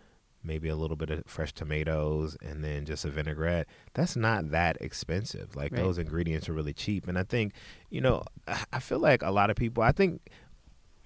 maybe 0.45 0.69
a 0.69 0.77
little 0.77 0.97
bit 0.97 1.11
of 1.11 1.25
fresh 1.27 1.53
tomatoes, 1.53 2.37
and 2.43 2.63
then 2.63 2.85
just 2.85 3.05
a 3.05 3.09
vinaigrette. 3.11 3.67
That's 3.95 4.15
not 4.17 4.51
that 4.51 4.77
expensive. 4.81 5.57
Like 5.57 5.73
Right. 5.73 5.83
those 5.83 5.99
ingredients 5.99 6.49
are 6.49 6.53
really 6.53 6.75
cheap. 6.75 7.09
And 7.09 7.19
I 7.19 7.23
think, 7.25 7.55
you 7.91 8.01
know, 8.01 8.23
I- 8.47 8.65
I 8.75 8.79
feel 8.81 8.99
like 8.99 9.23
a 9.23 9.31
lot 9.31 9.51
of 9.51 9.57
people, 9.57 9.83
I 9.83 9.93
think 9.93 10.21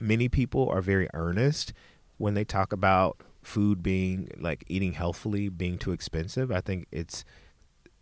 many 0.01 0.29
people 0.29 0.69
are 0.69 0.83
very 0.83 1.09
earnest 1.15 1.73
when 2.17 2.35
they 2.35 2.45
talk 2.45 2.73
about 2.73 3.23
food 3.43 3.83
being 3.83 4.29
like 4.39 4.65
eating 4.69 4.93
healthfully 4.93 5.49
being 5.49 5.79
too 5.79 5.93
expensive. 5.93 6.51
I 6.51 6.61
think 6.61 6.87
it's 6.93 7.25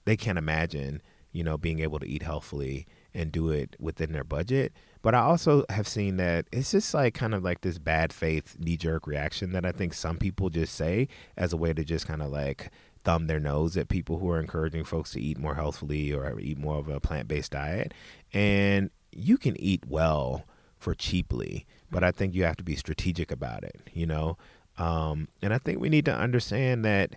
they 0.05 0.17
can't 0.17 0.39
imagine, 0.39 1.03
you 1.33 1.43
know, 1.45 1.59
being 1.59 1.81
able 1.81 1.99
to 1.99 2.07
eat 2.09 2.23
healthfully 2.23 2.87
and 3.15 3.31
do 3.33 3.51
it 3.51 3.77
within 3.79 4.13
their 4.13 4.25
budget. 4.25 4.73
But 5.07 5.15
I 5.15 5.21
also 5.21 5.65
have 5.71 5.87
seen 5.87 6.17
that 6.17 6.47
it's 6.51 6.73
just 6.73 6.93
like 6.93 7.15
kind 7.15 7.33
of 7.33 7.45
like 7.45 7.61
this 7.61 7.79
bad 7.79 8.13
faith 8.13 8.57
knee 8.59 8.77
jerk 8.77 9.07
reaction 9.07 9.53
that 9.53 9.65
I 9.65 9.71
think 9.71 9.95
some 9.95 10.19
people 10.19 10.51
just 10.51 10.75
say 10.75 11.07
as 11.37 11.53
a 11.53 11.57
way 11.57 11.73
to 11.73 11.85
just 11.85 12.09
kind 12.09 12.21
of 12.21 12.33
like 12.33 12.73
thumb 13.05 13.29
their 13.29 13.39
nose 13.39 13.77
at 13.77 13.87
people 13.87 14.19
who 14.19 14.29
are 14.29 14.41
encouraging 14.41 14.83
folks 14.83 15.13
to 15.13 15.21
eat 15.21 15.39
more 15.39 15.55
healthfully 15.55 16.13
or 16.13 16.41
eat 16.41 16.59
more 16.59 16.79
of 16.79 16.89
a 16.89 16.99
plant 16.99 17.29
based 17.29 17.53
diet. 17.53 17.95
And 18.35 18.91
you 19.13 19.39
can 19.39 19.57
eat 19.61 19.85
well 19.87 20.45
for 20.77 20.93
cheaply, 20.93 21.67
but 21.89 22.03
I 22.03 22.11
think 22.11 22.35
you 22.35 22.43
have 22.43 22.57
to 22.57 22.65
be 22.65 22.75
strategic 22.75 23.31
about 23.31 23.63
it, 23.63 23.81
you 23.93 24.07
know? 24.07 24.37
Um, 24.77 25.29
and 25.41 25.55
I 25.55 25.59
think 25.59 25.79
we 25.79 25.89
need 25.89 26.07
to 26.07 26.17
understand 26.17 26.85
that 26.85 27.15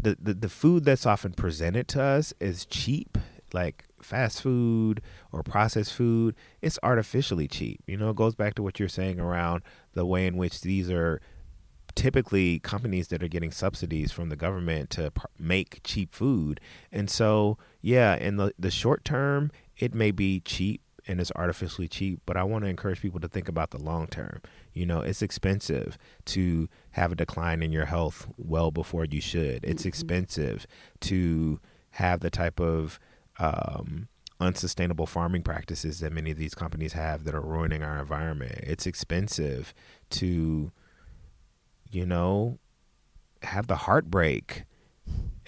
the, 0.00 0.16
the, 0.22 0.32
the 0.32 0.48
food 0.48 0.84
that's 0.84 1.06
often 1.06 1.32
presented 1.32 1.88
to 1.88 2.02
us 2.02 2.32
is 2.38 2.64
cheap, 2.66 3.18
like 3.52 3.82
fast 4.06 4.40
food 4.40 5.02
or 5.32 5.42
processed 5.42 5.92
food. 5.92 6.34
It's 6.62 6.78
artificially 6.82 7.48
cheap. 7.48 7.80
You 7.86 7.96
know, 7.96 8.10
it 8.10 8.16
goes 8.16 8.34
back 8.34 8.54
to 8.54 8.62
what 8.62 8.78
you're 8.78 8.88
saying 8.88 9.20
around 9.20 9.62
the 9.94 10.06
way 10.06 10.26
in 10.26 10.36
which 10.36 10.60
these 10.62 10.90
are 10.90 11.20
typically 11.94 12.58
companies 12.58 13.08
that 13.08 13.22
are 13.22 13.28
getting 13.28 13.50
subsidies 13.50 14.12
from 14.12 14.28
the 14.28 14.36
government 14.36 14.90
to 14.90 15.10
pr- 15.10 15.26
make 15.38 15.80
cheap 15.82 16.12
food. 16.12 16.60
And 16.92 17.08
so, 17.08 17.56
yeah, 17.80 18.14
in 18.16 18.36
the, 18.36 18.52
the 18.58 18.70
short 18.70 19.04
term, 19.04 19.50
it 19.78 19.94
may 19.94 20.10
be 20.10 20.40
cheap 20.40 20.82
and 21.08 21.20
it's 21.20 21.32
artificially 21.36 21.88
cheap, 21.88 22.20
but 22.26 22.36
I 22.36 22.42
want 22.42 22.64
to 22.64 22.68
encourage 22.70 23.00
people 23.00 23.20
to 23.20 23.28
think 23.28 23.48
about 23.48 23.70
the 23.70 23.78
long 23.78 24.08
term. 24.08 24.40
You 24.74 24.86
know, 24.86 25.00
it's 25.00 25.22
expensive 25.22 25.96
to 26.26 26.68
have 26.90 27.12
a 27.12 27.16
decline 27.16 27.62
in 27.62 27.72
your 27.72 27.86
health 27.86 28.26
well 28.36 28.70
before 28.70 29.04
you 29.04 29.20
should. 29.20 29.64
It's 29.64 29.84
Mhm. 29.84 29.86
expensive 29.86 30.66
to 31.02 31.60
have 31.90 32.20
the 32.20 32.30
type 32.30 32.60
of 32.60 32.98
um, 33.38 34.08
unsustainable 34.40 35.06
farming 35.06 35.42
practices 35.42 36.00
that 36.00 36.12
many 36.12 36.30
of 36.30 36.38
these 36.38 36.54
companies 36.54 36.92
have 36.92 37.24
that 37.24 37.34
are 37.34 37.40
ruining 37.40 37.82
our 37.82 37.98
environment. 37.98 38.52
It's 38.62 38.86
expensive 38.86 39.72
to, 40.10 40.72
you 41.90 42.06
know, 42.06 42.58
have 43.42 43.66
the 43.66 43.76
heartbreak 43.76 44.64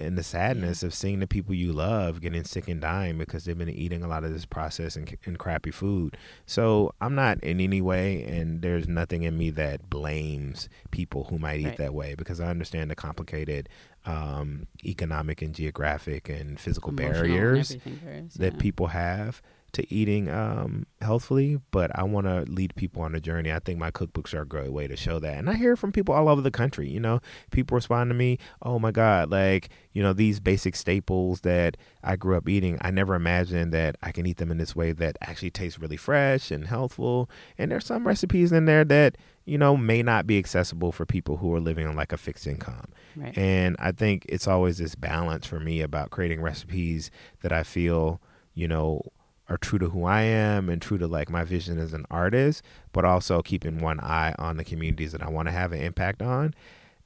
and 0.00 0.16
the 0.16 0.22
sadness 0.22 0.84
of 0.84 0.94
seeing 0.94 1.18
the 1.18 1.26
people 1.26 1.52
you 1.54 1.72
love 1.72 2.20
getting 2.20 2.44
sick 2.44 2.68
and 2.68 2.80
dying 2.80 3.18
because 3.18 3.44
they've 3.44 3.58
been 3.58 3.68
eating 3.68 4.04
a 4.04 4.08
lot 4.08 4.22
of 4.22 4.32
this 4.32 4.44
processed 4.46 4.96
and, 4.96 5.16
and 5.24 5.38
crappy 5.40 5.72
food. 5.72 6.16
So 6.46 6.92
I'm 7.00 7.16
not 7.16 7.42
in 7.42 7.60
any 7.60 7.80
way, 7.80 8.22
and 8.22 8.62
there's 8.62 8.86
nothing 8.86 9.24
in 9.24 9.36
me 9.36 9.50
that 9.50 9.90
blames 9.90 10.68
people 10.92 11.24
who 11.24 11.38
might 11.38 11.60
eat 11.60 11.66
Right. 11.66 11.76
that 11.78 11.94
way 11.94 12.14
because 12.14 12.40
I 12.40 12.46
understand 12.46 12.90
the 12.90 12.94
complicated 12.94 13.68
um, 14.06 14.68
economic 14.84 15.42
and 15.42 15.54
geographic 15.54 16.28
and 16.28 16.58
physical 16.60 16.90
Emotional 16.90 17.14
and 17.24 17.28
barriers 17.28 17.74
barriers, 17.76 18.34
that 18.34 18.52
yeah. 18.54 18.58
people 18.60 18.86
have 18.88 19.42
to 19.72 19.94
eating 19.94 20.30
um, 20.30 20.86
healthfully, 21.00 21.60
but 21.70 21.90
I 21.94 22.02
want 22.02 22.26
to 22.26 22.50
lead 22.50 22.74
people 22.74 23.02
on 23.02 23.14
a 23.14 23.20
journey. 23.20 23.52
I 23.52 23.58
think 23.58 23.78
my 23.78 23.90
cookbooks 23.90 24.32
are 24.32 24.42
a 24.42 24.46
great 24.46 24.72
way 24.72 24.88
to 24.88 24.96
show 24.96 25.18
that. 25.18 25.36
And 25.36 25.50
I 25.50 25.54
hear 25.54 25.76
from 25.76 25.92
people 25.92 26.14
all 26.14 26.28
over 26.28 26.40
the 26.40 26.50
country. 26.50 26.88
You 26.88 27.00
know, 27.00 27.20
people 27.50 27.74
respond 27.74 28.10
to 28.10 28.14
me, 28.14 28.38
oh 28.62 28.78
my 28.78 28.90
God, 28.90 29.30
like, 29.30 29.68
you 29.92 30.02
know, 30.02 30.12
these 30.12 30.40
basic 30.40 30.74
staples 30.74 31.42
that 31.42 31.76
I 32.02 32.16
grew 32.16 32.36
up 32.36 32.48
eating, 32.48 32.78
I 32.80 32.90
never 32.90 33.14
imagined 33.14 33.72
that 33.74 33.96
I 34.02 34.10
can 34.10 34.26
eat 34.26 34.38
them 34.38 34.50
in 34.50 34.58
this 34.58 34.74
way 34.74 34.92
that 34.92 35.18
actually 35.20 35.50
tastes 35.50 35.78
really 35.78 35.98
fresh 35.98 36.50
and 36.50 36.66
healthful. 36.66 37.28
And 37.58 37.70
there's 37.70 37.86
some 37.86 38.06
recipes 38.06 38.52
in 38.52 38.64
there 38.64 38.84
that, 38.84 39.16
you 39.44 39.58
know, 39.58 39.76
may 39.76 40.02
not 40.02 40.26
be 40.26 40.38
accessible 40.38 40.92
for 40.92 41.04
people 41.04 41.38
who 41.38 41.54
are 41.54 41.60
living 41.60 41.86
on 41.86 41.94
like 41.94 42.12
a 42.12 42.18
fixed 42.18 42.46
income. 42.46 42.86
Right. 43.16 43.36
And 43.36 43.76
I 43.78 43.92
think 43.92 44.24
it's 44.28 44.48
always 44.48 44.78
this 44.78 44.94
balance 44.94 45.46
for 45.46 45.60
me 45.60 45.82
about 45.82 46.10
creating 46.10 46.40
recipes 46.40 47.10
that 47.42 47.52
I 47.52 47.62
feel, 47.64 48.20
you 48.54 48.66
know, 48.66 49.02
are 49.48 49.56
true 49.58 49.78
to 49.78 49.88
who 49.90 50.04
I 50.04 50.22
am 50.22 50.68
and 50.68 50.80
true 50.82 50.98
to 50.98 51.06
like 51.06 51.30
my 51.30 51.44
vision 51.44 51.78
as 51.78 51.92
an 51.92 52.04
artist, 52.10 52.62
but 52.92 53.04
also 53.04 53.40
keeping 53.42 53.78
one 53.80 54.00
eye 54.00 54.34
on 54.38 54.56
the 54.56 54.64
communities 54.64 55.12
that 55.12 55.22
I 55.22 55.28
want 55.30 55.46
to 55.48 55.52
have 55.52 55.72
an 55.72 55.80
impact 55.80 56.20
on. 56.22 56.54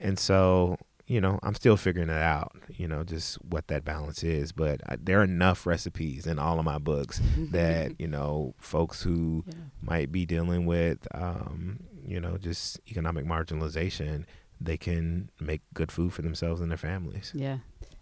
And 0.01 0.19
so, 0.19 0.79
you 1.07 1.21
know, 1.21 1.39
I'm 1.43 1.55
still 1.55 1.77
figuring 1.77 2.09
it 2.09 2.17
out, 2.23 2.53
you 2.69 2.89
know, 2.89 3.05
just 3.05 3.37
what 3.45 3.69
that 3.69 3.85
balance 3.85 4.25
is. 4.25 4.51
But 4.51 4.81
I, 4.87 4.97
there 5.01 5.21
are 5.21 5.25
enough 5.25 5.67
recipes 5.67 6.27
in 6.27 6.39
all 6.41 6.59
of 6.59 6.65
my 6.65 6.79
books 6.79 7.21
that, 7.53 8.01
you 8.01 8.09
know, 8.09 8.55
folks 8.59 9.03
who 9.03 9.45
Yeah. 9.47 9.55
might 9.81 10.11
be 10.11 10.27
dealing 10.27 10.67
with, 10.67 11.07
um, 11.15 11.81
you 12.05 12.19
know, 12.21 12.37
just 12.39 12.81
economic 12.91 13.25
marginalization, 13.25 14.25
they 14.61 14.77
can 14.77 15.31
make 15.41 15.61
good 15.75 15.93
food 15.93 16.13
for 16.13 16.23
themselves 16.23 16.61
and 16.61 16.71
their 16.71 16.79
families. 16.79 17.33
Yeah, 17.35 17.59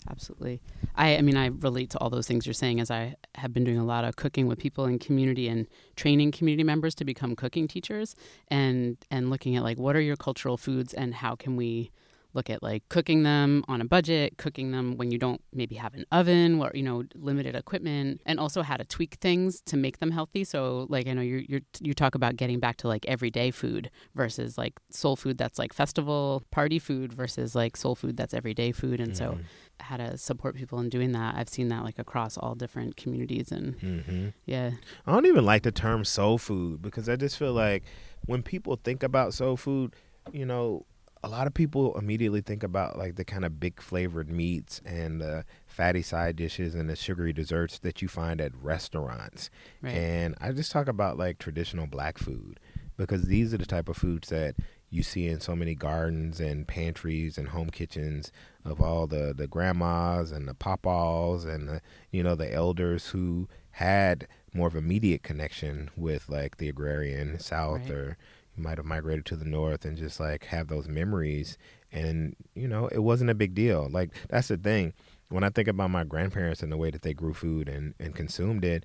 absolutely. 0.08 0.60
I, 0.94 1.16
I 1.16 1.22
mean, 1.22 1.36
I 1.36 1.46
relate 1.46 1.90
to 1.90 1.98
all 1.98 2.10
those 2.10 2.26
things 2.26 2.46
you're 2.46 2.54
saying 2.54 2.80
as 2.80 2.90
I 2.90 3.16
have 3.34 3.52
been 3.52 3.64
doing 3.64 3.78
a 3.78 3.84
lot 3.84 4.04
of 4.04 4.16
cooking 4.16 4.46
with 4.46 4.58
people 4.58 4.84
in 4.86 4.98
community 4.98 5.48
and 5.48 5.66
training 5.96 6.32
community 6.32 6.64
members 6.64 6.94
to 6.96 7.04
become 7.04 7.36
cooking 7.36 7.68
teachers 7.68 8.14
and 8.48 8.96
and 9.10 9.30
looking 9.30 9.56
at 9.56 9.62
like 9.62 9.78
what 9.78 9.96
are 9.96 10.00
your 10.00 10.16
cultural 10.16 10.56
foods 10.56 10.94
and 10.94 11.14
how 11.14 11.34
can 11.34 11.56
we 11.56 11.90
look 12.32 12.48
at 12.50 12.62
like 12.62 12.88
cooking 12.88 13.22
them 13.22 13.64
on 13.68 13.80
a 13.80 13.84
budget, 13.84 14.38
cooking 14.38 14.70
them 14.70 14.96
when 14.96 15.10
you 15.10 15.18
don't 15.18 15.40
maybe 15.52 15.74
have 15.76 15.94
an 15.94 16.04
oven 16.12 16.60
or 16.60 16.70
you 16.74 16.82
know 16.82 17.02
limited 17.14 17.54
equipment, 17.56 18.20
and 18.26 18.38
also 18.40 18.62
how 18.62 18.76
to 18.76 18.84
tweak 18.84 19.14
things 19.20 19.60
to 19.66 19.76
make 19.76 19.98
them 19.98 20.10
healthy. 20.10 20.44
So 20.44 20.86
like 20.88 21.06
I 21.08 21.12
know 21.12 21.22
you 21.22 21.44
you 21.48 21.60
you 21.80 21.94
talk 21.94 22.14
about 22.14 22.36
getting 22.36 22.60
back 22.60 22.76
to 22.78 22.88
like 22.88 23.04
everyday 23.06 23.50
food 23.50 23.90
versus 24.14 24.56
like 24.56 24.78
soul 24.90 25.16
food 25.16 25.38
that's 25.38 25.58
like 25.58 25.72
festival 25.72 26.42
party 26.50 26.78
food 26.78 27.12
versus 27.12 27.54
like 27.54 27.76
soul 27.76 27.94
food 27.94 28.16
that's 28.16 28.34
everyday 28.34 28.72
food, 28.72 29.00
and 29.00 29.16
so 29.16 29.32
Mhm. 29.32 29.44
how 29.80 29.96
to 29.96 30.16
support 30.18 30.54
people 30.56 30.78
in 30.80 30.88
doing 30.88 31.12
that. 31.12 31.34
I've 31.36 31.48
seen 31.48 31.68
that 31.68 31.84
like 31.84 31.98
across 31.98 32.36
all 32.38 32.54
different 32.54 32.96
communities, 32.96 33.50
and 33.52 33.76
Mm-hmm. 33.80 34.28
yeah, 34.46 34.72
I 35.06 35.12
don't 35.12 35.26
even 35.26 35.44
like 35.44 35.62
the 35.62 35.72
term 35.72 36.04
soul 36.04 36.38
food 36.38 36.82
because 36.82 37.08
I 37.08 37.16
just 37.16 37.36
feel 37.38 37.52
like 37.52 37.82
when 38.26 38.42
people 38.42 38.76
think 38.76 39.02
about 39.02 39.34
soul 39.34 39.56
food, 39.56 39.94
you 40.32 40.44
know, 40.44 40.84
a 41.22 41.28
lot 41.28 41.46
of 41.46 41.52
people 41.54 41.96
immediately 41.98 42.40
think 42.40 42.62
about 42.62 42.96
like 42.98 43.16
the 43.16 43.24
kind 43.24 43.44
of 43.44 43.60
big 43.60 43.80
flavored 43.80 44.30
meats 44.30 44.80
and 44.86 45.20
the 45.20 45.44
fatty 45.66 46.02
side 46.02 46.36
dishes 46.36 46.74
and 46.74 46.88
the 46.88 46.96
sugary 46.96 47.32
desserts 47.32 47.78
that 47.80 48.00
you 48.00 48.08
find 48.08 48.40
at 48.40 48.52
restaurants. 48.60 49.50
right, 49.82 49.90
And 49.94 50.34
I 50.40 50.52
just 50.52 50.72
talk 50.72 50.88
about 50.88 51.18
like 51.18 51.38
traditional 51.38 51.86
black 51.86 52.16
food 52.18 52.58
because 52.96 53.24
these 53.24 53.52
are 53.52 53.58
the 53.58 53.66
type 53.66 53.88
of 53.88 53.96
foods 53.96 54.28
that 54.30 54.54
you 54.88 55.02
see 55.02 55.26
in 55.28 55.40
so 55.40 55.54
many 55.54 55.74
gardens 55.74 56.40
and 56.40 56.66
pantries 56.66 57.38
and 57.38 57.48
home 57.48 57.70
kitchens 57.70 58.32
of 58.64 58.80
all 58.80 59.06
the 59.06 59.32
the 59.36 59.46
grandmas 59.46 60.32
and 60.32 60.48
the 60.48 60.54
papas 60.54 61.44
and 61.44 61.68
the 61.68 61.80
you 62.10 62.22
know 62.22 62.34
the 62.34 62.52
elders 62.52 63.08
who 63.10 63.46
had 63.72 64.26
more 64.52 64.66
of 64.66 64.74
immediate 64.74 65.22
connection 65.22 65.90
with 65.96 66.28
like 66.28 66.56
the 66.56 66.68
agrarian 66.68 67.38
south 67.38 67.82
Right. 67.82 67.90
or 67.90 68.18
you 68.56 68.62
might 68.62 68.78
have 68.78 68.86
migrated 68.86 69.24
to 69.26 69.36
the 69.36 69.44
north 69.44 69.84
and 69.84 69.96
just 69.96 70.18
like 70.20 70.44
have 70.46 70.68
those 70.68 70.88
memories. 70.88 71.56
And 71.92 72.36
you 72.54 72.68
know 72.68 72.88
it 72.88 73.00
wasn't 73.00 73.30
a 73.30 73.34
big 73.34 73.54
deal. 73.54 73.88
Like 73.90 74.10
that's 74.28 74.48
the 74.48 74.56
thing. 74.56 74.92
When 75.28 75.44
i 75.44 75.48
think 75.48 75.68
about 75.68 75.90
my 75.90 76.02
grandparents 76.04 76.60
and 76.62 76.72
the 76.72 76.76
way 76.76 76.90
that 76.90 77.02
they 77.02 77.14
grew 77.14 77.34
food 77.34 77.68
and, 77.68 77.94
and 78.00 78.16
consumed 78.16 78.64
it 78.64 78.84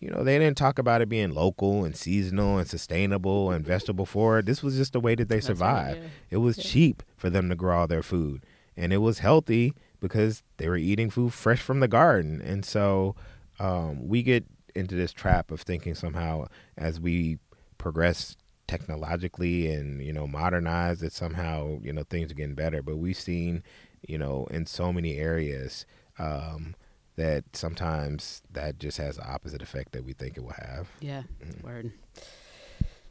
you 0.00 0.10
know 0.10 0.24
they 0.24 0.36
didn't 0.40 0.56
talk 0.56 0.80
about 0.80 1.00
it 1.00 1.08
being 1.08 1.30
local 1.30 1.84
and 1.84 1.94
seasonal 1.94 2.58
and 2.58 2.68
sustainable 2.68 3.52
and 3.52 3.64
vegetable 3.64 4.04
forward 4.04 4.44
this 4.44 4.60
was 4.60 4.74
just 4.76 4.92
the 4.92 4.98
way 4.98 5.14
that 5.14 5.28
they 5.28 5.36
That's 5.36 5.50
right, 5.50 5.56
survived. 5.56 6.00
yeah. 6.02 6.08
it 6.30 6.36
was 6.38 6.58
Yeah. 6.58 6.64
cheap 6.64 7.02
for 7.16 7.30
them 7.30 7.48
to 7.48 7.54
grow 7.54 7.78
all 7.78 7.86
their 7.86 8.02
food. 8.02 8.44
And 8.76 8.92
it 8.92 8.96
was 8.98 9.20
healthy 9.20 9.72
because 10.00 10.42
they 10.56 10.68
were 10.68 10.76
eating 10.76 11.10
food 11.10 11.32
fresh 11.32 11.60
from 11.60 11.78
the 11.78 11.86
garden. 11.86 12.42
And 12.42 12.64
so 12.64 13.14
um, 13.60 14.08
we 14.08 14.24
get 14.24 14.44
into 14.74 14.96
this 14.96 15.12
trap 15.12 15.52
of 15.52 15.60
thinking 15.60 15.94
somehow 15.94 16.46
as 16.76 16.98
we 16.98 17.38
progress 17.78 18.36
technologically 18.66 19.70
and 19.72 20.02
you 20.02 20.12
know 20.12 20.26
modernized 20.26 21.00
that 21.00 21.12
somehow 21.12 21.78
you 21.82 21.92
know 21.92 22.02
things 22.04 22.30
are 22.30 22.34
getting 22.34 22.54
better 22.54 22.82
but 22.82 22.96
we've 22.96 23.16
seen 23.18 23.62
you 24.06 24.16
know 24.18 24.46
in 24.50 24.64
so 24.66 24.92
many 24.92 25.16
areas 25.16 25.84
um, 26.18 26.74
that 27.16 27.44
sometimes 27.52 28.42
that 28.50 28.78
just 28.78 28.98
has 28.98 29.16
the 29.16 29.26
opposite 29.28 29.62
effect 29.62 29.92
that 29.92 30.04
we 30.04 30.12
think 30.12 30.36
it 30.36 30.42
will 30.42 30.50
have 30.70 30.88
Yeah, 31.00 31.22
Mm. 31.44 31.62
word. 31.64 31.92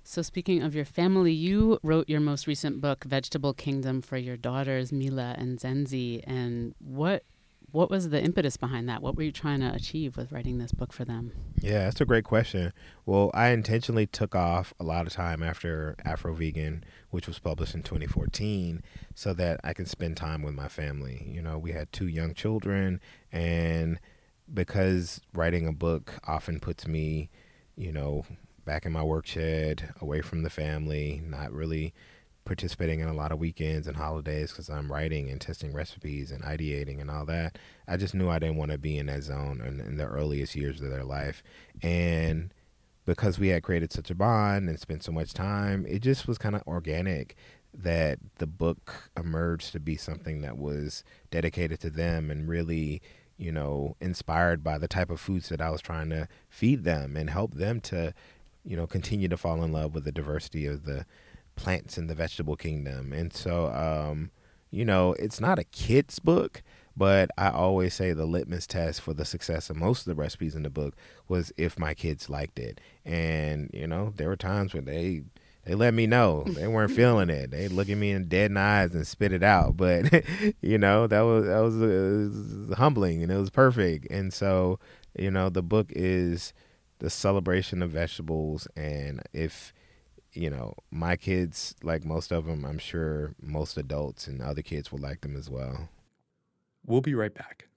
So 0.06 0.22
speaking 0.22 0.62
of 0.62 0.76
your 0.76 0.84
family, 0.86 1.32
you 1.32 1.80
wrote 1.82 2.10
your 2.10 2.20
most 2.20 2.46
recent 2.46 2.82
book, 2.82 3.06
Vegetable 3.06 3.54
Kingdom, 3.54 4.02
for 4.02 4.18
your 4.18 4.36
daughters 4.36 4.92
Mila 4.92 5.34
and 5.38 5.58
Zenzi. 5.58 6.22
And 6.28 6.76
what 6.80 7.24
what 7.74 7.90
was 7.90 8.10
the 8.10 8.24
impetus 8.24 8.56
behind 8.56 8.88
that? 8.88 9.02
What 9.02 9.16
were 9.16 9.24
you 9.24 9.32
trying 9.32 9.60
to 9.62 9.74
achieve 9.74 10.16
with 10.16 10.32
writing 10.32 10.60
this 10.60 10.72
book 10.72 10.94
for 10.94 11.04
them? 11.04 11.32
Yeah, 11.60 11.86
that's 11.86 12.00
a 12.00 12.06
great 12.06 12.24
question. 12.24 12.72
Well, 13.04 13.32
I 13.34 13.50
intentionally 13.50 14.06
took 14.06 14.36
off 14.36 14.76
a 14.80 14.84
lot 14.84 15.08
of 15.08 15.14
time 15.14 15.42
after 15.42 15.96
Afro 16.06 16.36
Vegan, 16.36 16.84
which 17.10 17.26
was 17.26 17.40
published 17.40 17.74
in 17.74 17.82
2014, 17.82 18.84
so 19.16 19.34
that 19.34 19.60
I 19.64 19.74
can 19.74 19.88
spend 19.88 20.18
time 20.18 20.44
with 20.44 20.54
my 20.54 20.68
family. 20.68 21.28
You 21.28 21.42
know, 21.42 21.58
we 21.58 21.72
had 21.72 21.92
two 21.92 22.08
young 22.08 22.36
children, 22.36 23.02
and 23.32 24.00
because 24.54 25.20
writing 25.34 25.68
a 25.68 25.74
book 25.74 26.14
often 26.28 26.60
puts 26.60 26.88
me, 26.88 27.32
you 27.76 27.92
know, 27.92 28.24
back 28.66 28.86
in 28.86 28.92
my 28.92 29.04
work 29.04 29.26
shed, 29.26 29.96
away 30.00 30.22
from 30.22 30.44
the 30.44 30.52
family, 30.52 31.24
not 31.26 31.52
really 31.52 31.92
participating 32.46 33.00
in 33.00 33.08
a 33.08 33.14
lot 33.14 33.32
of 33.32 33.40
weekends 33.40 33.88
and 33.88 33.96
holidays 33.96 34.52
because 34.52 34.70
I'm 34.70 34.92
writing 34.92 35.30
and 35.30 35.40
testing 35.40 35.74
recipes 35.74 36.32
and 36.32 36.44
ideating 36.44 37.00
and 37.00 37.10
all 37.10 37.26
that. 37.26 37.58
I 37.88 37.98
just 37.98 38.14
knew 38.14 38.30
I 38.30 38.40
didn't 38.40 38.58
want 38.58 38.72
to 38.72 38.78
be 38.78 38.98
in 38.98 39.06
that 39.06 39.24
zone 39.24 39.62
in, 39.66 39.80
in 39.80 39.98
the 39.98 40.06
earliest 40.06 40.56
years 40.56 40.82
of 40.82 40.90
their 40.90 41.04
life. 41.06 41.44
And 41.82 42.54
because 43.06 43.40
we 43.40 43.50
had 43.50 43.64
created 43.64 43.92
such 43.92 44.10
a 44.10 44.16
bond 44.16 44.70
and 44.70 44.80
spent 44.80 45.04
so 45.04 45.12
much 45.12 45.34
time, 45.34 45.86
it 45.88 46.00
just 46.00 46.28
was 46.28 46.38
kind 46.38 46.56
of 46.56 46.64
organic 46.68 47.36
that 47.74 48.20
the 48.38 48.48
book 48.48 49.10
emerged 49.18 49.72
to 49.72 49.80
be 49.80 49.96
something 49.96 50.42
that 50.42 50.58
was 50.58 51.04
dedicated 51.32 51.80
to 51.80 51.90
them 51.90 52.30
and 52.30 52.48
really 52.48 53.02
you 53.38 53.52
know 53.52 53.96
inspired 54.00 54.64
by 54.64 54.78
the 54.78 54.88
type 54.88 55.10
of 55.10 55.20
foods 55.20 55.50
that 55.50 55.60
I 55.62 55.72
was 55.72 55.82
trying 55.82 56.10
to 56.12 56.28
feed 56.50 56.84
them 56.84 57.18
and 57.18 57.30
help 57.32 57.56
them 57.56 57.82
to 57.82 58.14
you 58.64 58.78
know 58.78 58.86
continue 58.86 59.28
to 59.28 59.38
fall 59.38 59.64
in 59.64 59.72
love 59.72 59.96
with 59.96 60.06
the 60.06 60.12
diversity 60.12 60.66
of 60.66 60.86
the 60.86 61.06
plants 61.56 61.98
in 61.98 62.08
the 62.08 62.16
vegetable 62.16 62.56
kingdom. 62.56 63.14
And 63.14 63.34
so, 63.34 63.68
um, 63.68 64.32
you 64.72 64.86
know, 64.86 65.14
it's 65.14 65.40
not 65.40 65.60
a 65.60 65.64
kid's 65.64 66.20
book, 66.20 66.64
but 66.96 67.30
I 67.38 67.50
always 67.50 67.94
say 67.94 68.14
the 68.14 68.26
litmus 68.26 68.68
test 68.68 69.02
for 69.02 69.14
the 69.14 69.26
success 69.26 69.70
of 69.70 69.76
most 69.76 70.02
of 70.02 70.06
the 70.06 70.22
recipes 70.22 70.56
in 70.56 70.64
the 70.64 70.70
book 70.70 70.96
was 71.28 71.52
if 71.58 71.80
my 71.80 71.94
kids 71.94 72.30
liked 72.30 72.60
it. 72.60 72.80
And, 73.06 73.70
you 73.74 73.88
know, 73.88 74.14
there 74.16 74.30
were 74.30 74.36
times 74.36 74.74
when 74.74 74.86
they 74.86 75.24
they 75.66 75.76
let 75.76 75.94
me 75.94 76.08
know 76.08 76.44
they 76.48 76.68
weren't 76.68 76.92
feeling 76.92 77.30
it. 77.30 77.52
They 77.52 77.68
look 77.68 77.90
at 77.90 77.98
me 77.98 78.12
in 78.12 78.28
dead 78.28 78.52
in 78.52 78.56
the 78.56 78.60
eyes 78.60 78.94
and 78.94 79.08
spit 79.08 79.32
it 79.32 79.44
out. 79.44 79.78
But 79.84 80.24
you 80.62 80.78
know 80.78 81.08
that 81.08 81.22
was 81.22 81.46
that 81.46 81.60
was, 81.60 81.76
uh, 81.76 82.68
was 82.68 82.78
humbling 82.78 83.24
and 83.24 83.32
it 83.32 83.38
was 83.38 83.50
perfect. 83.50 84.08
And 84.10 84.34
so 84.34 84.80
you 85.18 85.32
know 85.32 85.50
the 85.50 85.64
book 85.64 85.88
is 85.90 86.54
the 87.00 87.10
celebration 87.10 87.82
of 87.82 87.92
vegetables. 87.92 88.68
And 88.76 89.22
if 89.34 89.74
you 90.34 90.50
know, 90.50 90.76
my 90.92 91.16
kids, 91.16 91.76
like 91.84 92.04
most 92.04 92.32
of 92.32 92.46
them, 92.46 92.66
I'm 92.66 92.80
sure 92.80 93.36
most 93.42 93.78
adults 93.78 94.28
and 94.28 94.42
other 94.42 94.62
kids 94.62 94.92
will 94.92 95.00
like 95.00 95.22
them 95.22 95.36
as 95.36 95.50
well. 95.50 95.90
We'll 96.86 97.02
be 97.02 97.16
right 97.16 97.34
back. 97.34 97.68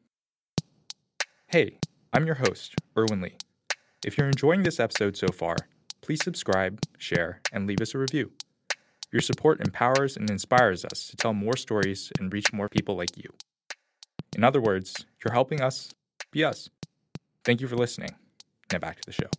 Hey, 1.46 1.78
I'm 2.12 2.26
your 2.26 2.36
host, 2.36 2.74
Erwin 2.98 3.20
Lee. 3.20 3.36
If 4.04 4.18
you're 4.18 4.26
enjoying 4.26 4.62
this 4.62 4.80
episode 4.80 5.16
so 5.16 5.28
far, 5.28 5.56
please 6.00 6.22
subscribe, 6.22 6.80
share, 6.98 7.40
and 7.52 7.66
leave 7.66 7.80
us 7.80 7.94
a 7.94 7.98
review. 7.98 8.32
Your 9.12 9.22
support 9.22 9.60
empowers 9.60 10.16
and 10.16 10.28
inspires 10.28 10.84
us 10.84 11.08
to 11.08 11.16
tell 11.16 11.32
more 11.32 11.56
stories 11.56 12.12
and 12.18 12.32
reach 12.32 12.52
more 12.52 12.68
people 12.68 12.96
like 12.96 13.16
you. 13.16 13.30
In 14.36 14.44
other 14.44 14.60
words, 14.60 15.06
you're 15.24 15.32
helping 15.32 15.60
us 15.60 15.94
be 16.32 16.44
us. 16.44 16.68
Thank 17.44 17.60
you 17.60 17.68
for 17.68 17.76
listening. 17.76 18.10
Now 18.72 18.80
back 18.80 19.00
to 19.00 19.06
the 19.06 19.12
show. 19.12 19.30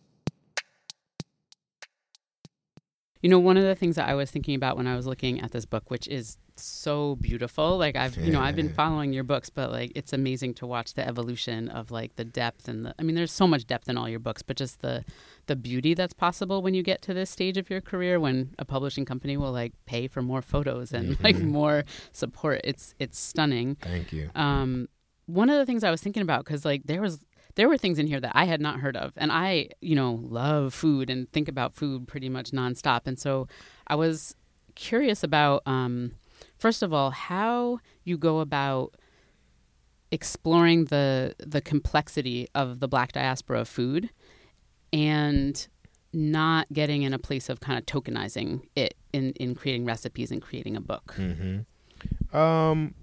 You 3.22 3.28
know, 3.28 3.38
one 3.38 3.56
of 3.56 3.64
the 3.64 3.74
things 3.74 3.96
that 3.96 4.08
I 4.08 4.14
was 4.14 4.30
thinking 4.30 4.54
about 4.54 4.76
when 4.76 4.86
I 4.86 4.94
was 4.96 5.06
looking 5.06 5.40
at 5.40 5.50
this 5.50 5.64
book, 5.64 5.90
which 5.90 6.06
is 6.08 6.38
so 6.56 7.16
beautiful. 7.16 7.78
Like 7.78 7.96
I've, 7.96 8.16
you 8.16 8.32
know, 8.32 8.40
I've 8.40 8.56
been 8.56 8.72
following 8.72 9.12
your 9.12 9.24
books, 9.24 9.50
but 9.50 9.70
like 9.70 9.92
it's 9.94 10.12
amazing 10.12 10.54
to 10.54 10.66
watch 10.66 10.94
the 10.94 11.06
evolution 11.06 11.68
of 11.68 11.90
like 11.90 12.16
the 12.16 12.24
depth 12.24 12.68
and 12.68 12.86
the. 12.86 12.94
I 12.98 13.02
mean, 13.02 13.16
there's 13.16 13.32
so 13.32 13.46
much 13.46 13.66
depth 13.66 13.88
in 13.88 13.96
all 13.96 14.08
your 14.08 14.20
books, 14.20 14.42
but 14.42 14.56
just 14.56 14.80
the 14.80 15.04
the 15.46 15.56
beauty 15.56 15.94
that's 15.94 16.12
possible 16.12 16.62
when 16.62 16.74
you 16.74 16.82
get 16.82 17.02
to 17.02 17.14
this 17.14 17.30
stage 17.30 17.56
of 17.56 17.70
your 17.70 17.80
career, 17.80 18.20
when 18.20 18.54
a 18.58 18.64
publishing 18.64 19.04
company 19.04 19.36
will 19.36 19.52
like 19.52 19.72
pay 19.86 20.06
for 20.06 20.22
more 20.22 20.42
photos 20.42 20.92
and 20.92 21.08
mm-hmm. 21.14 21.24
like 21.24 21.38
more 21.38 21.84
support. 22.12 22.60
It's 22.64 22.94
it's 22.98 23.18
stunning. 23.18 23.76
Thank 23.80 24.12
you. 24.12 24.30
Um, 24.34 24.88
one 25.26 25.50
of 25.50 25.58
the 25.58 25.66
things 25.66 25.84
I 25.84 25.90
was 25.90 26.00
thinking 26.00 26.22
about 26.22 26.44
because 26.44 26.64
like 26.64 26.84
there 26.84 27.02
was 27.02 27.18
there 27.58 27.68
were 27.68 27.76
things 27.76 27.98
in 27.98 28.06
here 28.06 28.20
that 28.20 28.30
I 28.36 28.44
had 28.44 28.60
not 28.60 28.78
heard 28.78 28.96
of. 28.96 29.12
And 29.16 29.32
I, 29.32 29.70
you 29.80 29.96
know, 29.96 30.20
love 30.22 30.72
food 30.72 31.10
and 31.10 31.30
think 31.32 31.48
about 31.48 31.74
food 31.74 32.06
pretty 32.06 32.28
much 32.28 32.52
nonstop. 32.52 33.00
And 33.06 33.18
so 33.18 33.48
I 33.88 33.96
was 33.96 34.36
curious 34.76 35.24
about, 35.24 35.64
um, 35.66 36.12
first 36.56 36.84
of 36.84 36.92
all, 36.92 37.10
how 37.10 37.80
you 38.04 38.16
go 38.16 38.38
about 38.38 38.94
exploring 40.12 40.84
the 40.86 41.34
the 41.38 41.60
complexity 41.60 42.48
of 42.54 42.78
the 42.78 42.88
black 42.88 43.12
diaspora 43.12 43.60
of 43.60 43.68
food 43.68 44.08
and 44.92 45.66
not 46.12 46.72
getting 46.72 47.02
in 47.02 47.12
a 47.12 47.18
place 47.18 47.48
of 47.48 47.58
kind 47.58 47.76
of 47.76 47.84
tokenizing 47.86 48.62
it 48.76 48.94
in, 49.12 49.32
in 49.32 49.56
creating 49.56 49.84
recipes 49.84 50.30
and 50.30 50.40
creating 50.40 50.76
a 50.76 50.80
book. 50.80 51.12
Mm-hmm. 51.18 52.36
Um, 52.36 52.94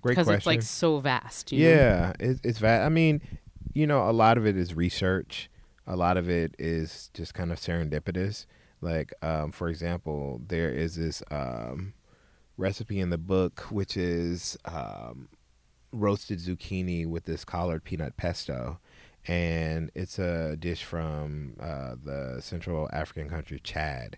great 0.00 0.14
question. 0.14 0.24
Because 0.24 0.36
it's 0.36 0.46
like 0.46 0.62
so 0.62 0.98
vast. 1.00 1.50
yeah, 1.50 2.12
it, 2.20 2.38
it's 2.44 2.58
vast. 2.58 2.86
I 2.86 2.88
mean, 2.88 3.20
you 3.76 3.86
know, 3.86 4.08
a 4.08 4.12
lot 4.12 4.38
of 4.38 4.46
it 4.46 4.56
is 4.56 4.74
research. 4.74 5.50
A 5.86 5.96
lot 5.96 6.16
of 6.16 6.30
it 6.30 6.54
is 6.58 7.10
just 7.12 7.34
kind 7.34 7.52
of 7.52 7.58
serendipitous. 7.58 8.46
Like, 8.80 9.12
um, 9.20 9.52
for 9.52 9.68
example, 9.68 10.40
there 10.48 10.70
is 10.70 10.96
this 10.96 11.22
um, 11.30 11.92
recipe 12.56 12.98
in 13.00 13.10
the 13.10 13.18
book 13.18 13.66
which 13.68 13.94
is 13.94 14.56
um, 14.64 15.28
roasted 15.92 16.38
zucchini 16.38 17.06
with 17.06 17.26
this 17.26 17.44
collard 17.44 17.84
peanut 17.84 18.16
pesto. 18.16 18.78
And 19.28 19.90
it's 19.94 20.18
a 20.18 20.56
dish 20.56 20.82
from 20.82 21.56
uh, 21.60 21.96
the 22.02 22.40
Central 22.40 22.88
African 22.94 23.28
country 23.28 23.60
Chad. 23.62 24.16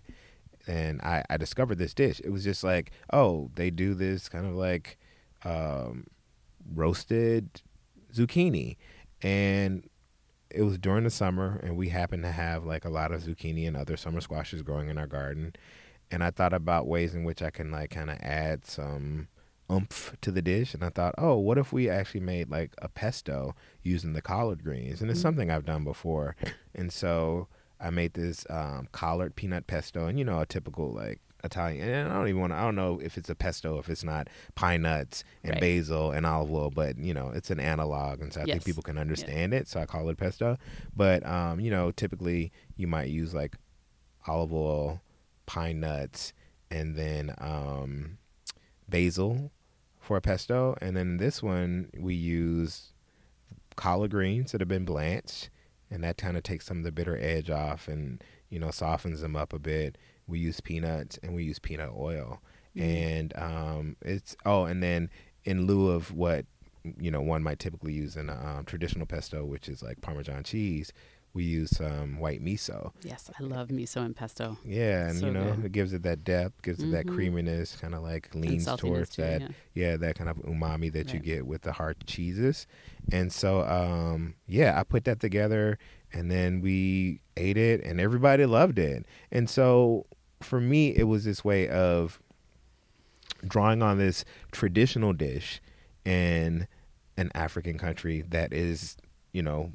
And 0.67 1.01
I, 1.01 1.25
I 1.29 1.35
discovered 1.35 1.79
this 1.79 1.93
dish. 1.93 2.21
It 2.23 2.29
was 2.29 2.45
just 2.45 2.63
like, 2.63 2.91
oh, 3.11 3.51
they 3.55 3.71
do 3.71 3.93
this 3.93 4.29
kind 4.29 4.45
of 4.45 4.55
like 4.55 4.97
um, 5.43 6.07
roasted 6.73 7.61
zucchini 8.13 8.77
and 9.21 9.87
it 10.49 10.63
was 10.63 10.77
during 10.77 11.03
the 11.03 11.09
summer 11.09 11.59
and 11.63 11.77
we 11.77 11.89
happened 11.89 12.23
to 12.23 12.31
have 12.31 12.65
like 12.65 12.85
a 12.85 12.89
lot 12.89 13.11
of 13.11 13.21
zucchini 13.21 13.67
and 13.67 13.77
other 13.77 13.97
summer 13.97 14.21
squashes 14.21 14.61
growing 14.61 14.89
in 14.89 14.97
our 14.97 15.07
garden. 15.07 15.53
And 16.11 16.23
i 16.23 16.31
thought 16.31 16.53
about 16.53 16.87
ways 16.87 17.13
in 17.13 17.23
which 17.23 17.41
i 17.41 17.49
can 17.49 17.71
like 17.71 17.91
kind 17.91 18.09
of 18.09 18.17
add 18.21 18.65
some 18.65 19.27
oomph 19.71 20.15
to 20.21 20.31
the 20.31 20.41
dish. 20.41 20.73
And 20.73 20.83
i 20.83 20.89
thought 20.89 21.15
oh 21.17 21.37
what 21.37 21.57
if 21.57 21.71
we 21.71 21.89
actually 21.89 22.21
made 22.21 22.49
like 22.49 22.73
a 22.81 22.89
pesto 22.89 23.55
using 23.83 24.13
the 24.13 24.21
collard 24.21 24.63
greens? 24.63 25.01
And 25.01 25.09
it's 25.09 25.19
mm-hmm. 25.19 25.27
something 25.27 25.51
i've 25.51 25.65
done 25.65 25.83
before. 25.83 26.35
And 26.73 26.91
so 26.91 27.47
i 27.79 27.89
made 27.89 28.13
this 28.13 28.45
um, 28.49 28.87
collard 28.91 29.35
peanut 29.35 29.67
pesto 29.67 30.07
and 30.07 30.17
you 30.17 30.25
know 30.25 30.39
a 30.39 30.45
typical 30.45 30.91
like 30.91 31.19
Italian. 31.43 31.87
And 31.87 32.09
I 32.09 32.15
don't 32.15 32.27
even 32.27 32.41
want 32.41 32.53
to, 32.53 32.57
I 32.57 32.61
don't 32.61 32.75
know 32.75 32.99
if 33.01 33.17
it's 33.17 33.29
a 33.29 33.35
pesto, 33.35 33.79
if 33.79 33.89
it's 33.89 34.03
not 34.03 34.27
pine 34.55 34.81
nuts 34.81 35.23
and 35.43 35.53
right. 35.53 35.61
basil 35.61 36.11
and 36.11 36.25
olive 36.25 36.51
oil, 36.51 36.69
but 36.69 36.97
you 36.97 37.13
know, 37.13 37.31
it's 37.33 37.49
an 37.49 37.59
analog. 37.59 38.21
And 38.21 38.33
so 38.33 38.41
I 38.41 38.45
yes. 38.45 38.55
think 38.55 38.65
people 38.65 38.83
can 38.83 38.97
understand 38.97 39.53
yeah. 39.53 39.59
it. 39.59 39.67
So 39.67 39.79
I 39.79 39.85
call 39.85 40.09
it 40.09 40.17
pesto. 40.17 40.57
But, 40.95 41.25
um, 41.25 41.59
you 41.59 41.71
know, 41.71 41.91
typically 41.91 42.51
you 42.75 42.87
might 42.87 43.09
use 43.09 43.33
like 43.33 43.55
olive 44.27 44.53
oil, 44.53 45.01
pine 45.45 45.79
nuts, 45.79 46.33
and 46.69 46.95
then 46.95 47.33
um, 47.37 48.17
basil 48.87 49.51
for 49.99 50.17
a 50.17 50.21
pesto. 50.21 50.75
And 50.81 50.95
then 50.95 51.17
this 51.17 51.41
one 51.41 51.89
we 51.97 52.15
use 52.15 52.93
collard 53.75 54.11
greens 54.11 54.51
that 54.51 54.61
have 54.61 54.67
been 54.67 54.85
blanched. 54.85 55.49
And 55.91 56.03
that 56.03 56.17
kind 56.17 56.37
of 56.37 56.43
takes 56.43 56.67
some 56.67 56.77
of 56.79 56.83
the 56.83 56.91
bitter 56.91 57.17
edge 57.17 57.49
off 57.49 57.87
and, 57.87 58.23
you 58.49 58.59
know, 58.59 58.69
softens 58.69 59.21
them 59.21 59.35
up 59.35 59.53
a 59.53 59.59
bit 59.59 59.97
we 60.29 60.39
use 60.39 60.59
peanuts 60.59 61.19
and 61.23 61.33
we 61.33 61.43
use 61.43 61.59
peanut 61.59 61.91
oil 61.95 62.41
mm-hmm. 62.75 62.87
and 62.87 63.37
um, 63.37 63.95
it's 64.01 64.35
oh 64.45 64.65
and 64.65 64.81
then 64.83 65.09
in 65.45 65.65
lieu 65.65 65.89
of 65.89 66.11
what 66.13 66.45
you 66.99 67.11
know 67.11 67.21
one 67.21 67.43
might 67.43 67.59
typically 67.59 67.93
use 67.93 68.15
in 68.15 68.29
a 68.29 68.57
um, 68.57 68.65
traditional 68.65 69.05
pesto 69.05 69.43
which 69.43 69.67
is 69.67 69.83
like 69.83 69.99
parmesan 70.01 70.43
cheese 70.43 70.93
we 71.33 71.43
use 71.43 71.69
some 71.75 72.19
white 72.19 72.43
miso. 72.43 72.91
Yes, 73.03 73.29
I 73.39 73.43
love 73.43 73.69
miso 73.69 74.03
and 74.03 74.15
pesto. 74.15 74.57
Yeah, 74.65 75.09
and 75.09 75.19
so 75.19 75.27
you 75.27 75.31
know 75.31 75.53
good. 75.53 75.65
it 75.65 75.71
gives 75.71 75.93
it 75.93 76.03
that 76.03 76.23
depth, 76.23 76.61
gives 76.63 76.79
mm-hmm. 76.79 76.89
it 76.89 76.91
that 76.91 77.05
mm-hmm. 77.05 77.15
creaminess, 77.15 77.75
kind 77.75 77.93
of 77.93 78.01
like 78.01 78.33
leans 78.33 78.65
towards 78.77 79.11
too, 79.11 79.21
that. 79.21 79.41
Yeah. 79.41 79.47
yeah. 79.73 79.97
that 79.97 80.17
kind 80.17 80.29
of 80.29 80.37
umami 80.37 80.91
that 80.93 81.07
right. 81.07 81.13
you 81.13 81.19
get 81.19 81.45
with 81.45 81.61
the 81.61 81.73
hard 81.73 82.05
cheeses. 82.07 82.65
And 83.11 83.31
so, 83.31 83.61
um, 83.61 84.35
yeah, 84.47 84.79
I 84.79 84.83
put 84.83 85.05
that 85.05 85.19
together, 85.19 85.77
and 86.11 86.31
then 86.31 86.61
we 86.61 87.21
ate 87.37 87.57
it, 87.57 87.83
and 87.83 88.01
everybody 88.01 88.45
loved 88.45 88.79
it. 88.79 89.05
And 89.31 89.49
so 89.49 90.07
for 90.41 90.59
me, 90.59 90.89
it 90.95 91.03
was 91.03 91.25
this 91.25 91.43
way 91.43 91.67
of 91.67 92.21
drawing 93.45 93.81
on 93.81 93.97
this 93.97 94.25
traditional 94.51 95.13
dish 95.13 95.61
in 96.05 96.67
an 97.17 97.31
African 97.35 97.77
country 97.77 98.21
that 98.29 98.53
is, 98.53 98.97
you 99.31 99.41
know, 99.41 99.71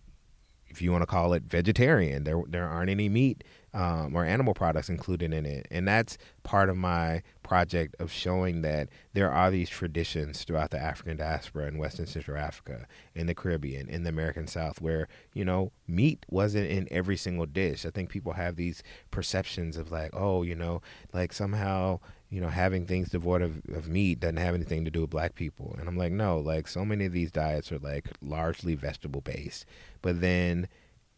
if 0.74 0.82
you 0.82 0.90
want 0.90 1.02
to 1.02 1.06
call 1.06 1.32
it 1.34 1.44
vegetarian, 1.44 2.24
there 2.24 2.42
there 2.48 2.68
aren't 2.68 2.90
any 2.90 3.08
meat 3.08 3.44
um, 3.72 4.16
or 4.16 4.24
animal 4.24 4.54
products 4.54 4.88
included 4.88 5.32
in 5.32 5.46
it, 5.46 5.68
and 5.70 5.86
that's 5.86 6.18
part 6.42 6.68
of 6.68 6.76
my 6.76 7.22
project 7.44 7.94
of 8.00 8.10
showing 8.10 8.62
that 8.62 8.88
there 9.12 9.30
are 9.30 9.52
these 9.52 9.70
traditions 9.70 10.42
throughout 10.42 10.70
the 10.70 10.78
African 10.78 11.16
diaspora 11.16 11.68
in 11.68 11.78
West 11.78 12.00
and 12.00 12.08
Central 12.08 12.36
Africa, 12.36 12.88
in 13.14 13.28
the 13.28 13.36
Caribbean, 13.36 13.88
in 13.88 14.02
the 14.02 14.08
American 14.08 14.48
South, 14.48 14.80
where 14.80 15.06
you 15.32 15.44
know 15.44 15.70
meat 15.86 16.26
wasn't 16.28 16.68
in 16.68 16.88
every 16.90 17.16
single 17.16 17.46
dish. 17.46 17.86
I 17.86 17.90
think 17.90 18.10
people 18.10 18.32
have 18.32 18.56
these 18.56 18.82
perceptions 19.12 19.76
of 19.76 19.92
like, 19.92 20.10
oh, 20.12 20.42
you 20.42 20.56
know, 20.56 20.82
like 21.12 21.32
somehow 21.32 22.00
you 22.34 22.40
know, 22.40 22.48
having 22.48 22.84
things 22.84 23.10
devoid 23.10 23.42
of, 23.42 23.62
of 23.72 23.86
meat 23.86 24.18
doesn't 24.18 24.38
have 24.38 24.56
anything 24.56 24.84
to 24.84 24.90
do 24.90 25.02
with 25.02 25.10
black 25.10 25.36
people. 25.36 25.76
And 25.78 25.88
I'm 25.88 25.96
like, 25.96 26.10
no, 26.10 26.40
like 26.40 26.66
so 26.66 26.84
many 26.84 27.04
of 27.04 27.12
these 27.12 27.30
diets 27.30 27.70
are 27.70 27.78
like 27.78 28.08
largely 28.20 28.74
vegetable 28.74 29.20
based. 29.20 29.66
But 30.02 30.20
then, 30.20 30.66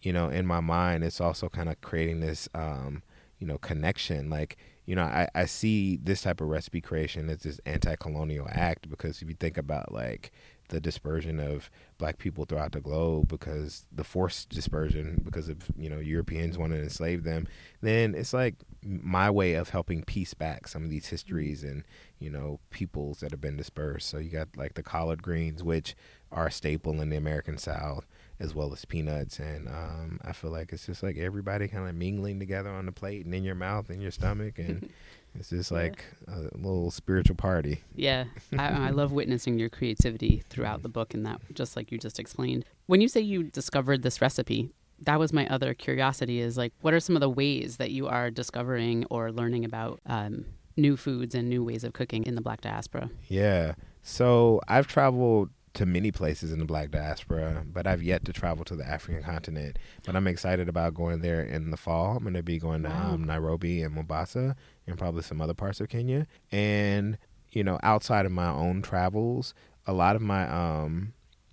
you 0.02 0.12
know, 0.12 0.28
in 0.28 0.46
my 0.46 0.60
mind, 0.60 1.04
it's 1.04 1.18
also 1.18 1.48
kind 1.48 1.70
of 1.70 1.80
creating 1.80 2.20
this, 2.20 2.50
um, 2.54 3.02
you 3.38 3.46
know, 3.46 3.56
connection. 3.56 4.28
Like, 4.28 4.58
you 4.84 4.94
know, 4.94 5.04
I, 5.04 5.26
I 5.34 5.46
see 5.46 5.96
this 5.96 6.20
type 6.20 6.42
of 6.42 6.48
recipe 6.48 6.82
creation 6.82 7.30
as 7.30 7.38
this 7.38 7.62
anti 7.64 7.96
colonial 7.96 8.46
act 8.50 8.90
because 8.90 9.22
if 9.22 9.28
you 9.30 9.36
think 9.36 9.56
about 9.56 9.92
like 9.92 10.32
the 10.68 10.80
dispersion 10.80 11.38
of 11.38 11.70
black 11.98 12.18
people 12.18 12.44
throughout 12.44 12.72
the 12.72 12.80
globe 12.80 13.28
because 13.28 13.86
the 13.92 14.04
forced 14.04 14.48
dispersion 14.50 15.20
because 15.24 15.48
of 15.48 15.58
you 15.76 15.88
know 15.88 15.98
Europeans 15.98 16.58
wanting 16.58 16.78
to 16.78 16.84
enslave 16.84 17.24
them, 17.24 17.46
then 17.80 18.14
it's 18.14 18.32
like 18.32 18.56
my 18.82 19.30
way 19.30 19.54
of 19.54 19.70
helping 19.70 20.02
piece 20.02 20.34
back 20.34 20.68
some 20.68 20.84
of 20.84 20.90
these 20.90 21.08
histories 21.08 21.62
and 21.62 21.84
you 22.18 22.30
know 22.30 22.60
peoples 22.70 23.20
that 23.20 23.30
have 23.30 23.40
been 23.40 23.56
dispersed. 23.56 24.08
So 24.08 24.18
you 24.18 24.30
got 24.30 24.56
like 24.56 24.74
the 24.74 24.82
collard 24.82 25.22
greens, 25.22 25.62
which 25.62 25.94
are 26.32 26.46
a 26.46 26.52
staple 26.52 27.00
in 27.00 27.10
the 27.10 27.16
American 27.16 27.58
South, 27.58 28.06
as 28.38 28.54
well 28.54 28.72
as 28.72 28.84
peanuts, 28.84 29.38
and 29.38 29.68
um, 29.68 30.20
I 30.24 30.32
feel 30.32 30.50
like 30.50 30.72
it's 30.72 30.86
just 30.86 31.02
like 31.02 31.16
everybody 31.16 31.68
kind 31.68 31.88
of 31.88 31.94
mingling 31.94 32.38
together 32.38 32.70
on 32.70 32.86
the 32.86 32.92
plate 32.92 33.24
and 33.24 33.34
in 33.34 33.44
your 33.44 33.54
mouth 33.54 33.90
and 33.90 34.02
your 34.02 34.10
stomach 34.10 34.58
and. 34.58 34.90
It's 35.38 35.50
just 35.50 35.70
like 35.70 36.02
a 36.28 36.48
little 36.54 36.90
spiritual 36.90 37.36
party. 37.36 37.82
Yeah, 37.94 38.24
I, 38.58 38.68
I, 38.68 38.90
love 38.92 39.12
witnessing 39.12 39.58
your 39.58 39.68
creativity 39.68 40.42
throughout 40.48 40.82
the 40.82 40.88
book, 40.88 41.14
and 41.14 41.26
that 41.26 41.40
just 41.52 41.76
like 41.76 41.92
you 41.92 41.98
just 41.98 42.18
explained. 42.18 42.64
When 42.86 43.02
you 43.02 43.08
say 43.08 43.20
you 43.20 43.42
discovered 43.42 44.02
this 44.02 44.20
recipe, 44.20 44.70
that 45.02 45.18
was 45.18 45.32
my 45.32 45.46
other 45.48 45.74
curiosity. 45.74 46.40
Is 46.40 46.56
like, 46.56 46.72
what 46.80 46.94
are 46.94 47.00
some 47.00 47.16
of 47.16 47.20
the 47.20 47.28
ways 47.28 47.76
that 47.76 47.90
you 47.90 48.06
are 48.08 48.30
discovering 48.30 49.04
or 49.10 49.30
learning 49.30 49.64
about 49.64 50.00
um, 50.06 50.46
new 50.76 50.96
foods 50.96 51.34
and 51.34 51.48
new 51.48 51.62
ways 51.64 51.84
of 51.84 51.92
cooking 51.92 52.24
in 52.24 52.34
the 52.34 52.40
Black 52.40 52.60
diaspora? 52.60 53.10
Yeah, 53.28 53.74
so 54.02 54.60
I've 54.68 54.86
traveled 54.86 55.50
to 55.76 55.86
many 55.86 56.10
places 56.10 56.52
in 56.52 56.58
the 56.58 56.64
black 56.64 56.90
diaspora, 56.90 57.64
but 57.70 57.86
I've 57.86 58.02
yet 58.02 58.24
to 58.24 58.32
travel 58.32 58.64
to 58.64 58.74
the 58.74 58.88
African 58.88 59.22
continent. 59.22 59.78
But 60.04 60.16
I'm 60.16 60.26
excited 60.26 60.68
about 60.68 60.94
going 60.94 61.20
there 61.20 61.42
in 61.42 61.70
the 61.70 61.76
fall. 61.76 62.16
I'm 62.16 62.22
going 62.22 62.34
to 62.34 62.42
be 62.42 62.58
going 62.58 62.82
to 62.82 62.88
wow. 62.88 63.12
um, 63.12 63.24
Nairobi 63.24 63.82
and 63.82 63.94
Mombasa 63.94 64.56
and 64.86 64.98
probably 64.98 65.22
some 65.22 65.40
other 65.40 65.54
parts 65.54 65.80
of 65.80 65.90
Kenya. 65.90 66.26
And, 66.50 67.18
you 67.52 67.62
know, 67.62 67.78
outside 67.82 68.24
of 68.24 68.32
my 68.32 68.48
own 68.48 68.80
travels, 68.80 69.52
a 69.86 69.92
lot 69.92 70.16
of 70.16 70.22
my 70.22 70.48
um, 70.48 71.12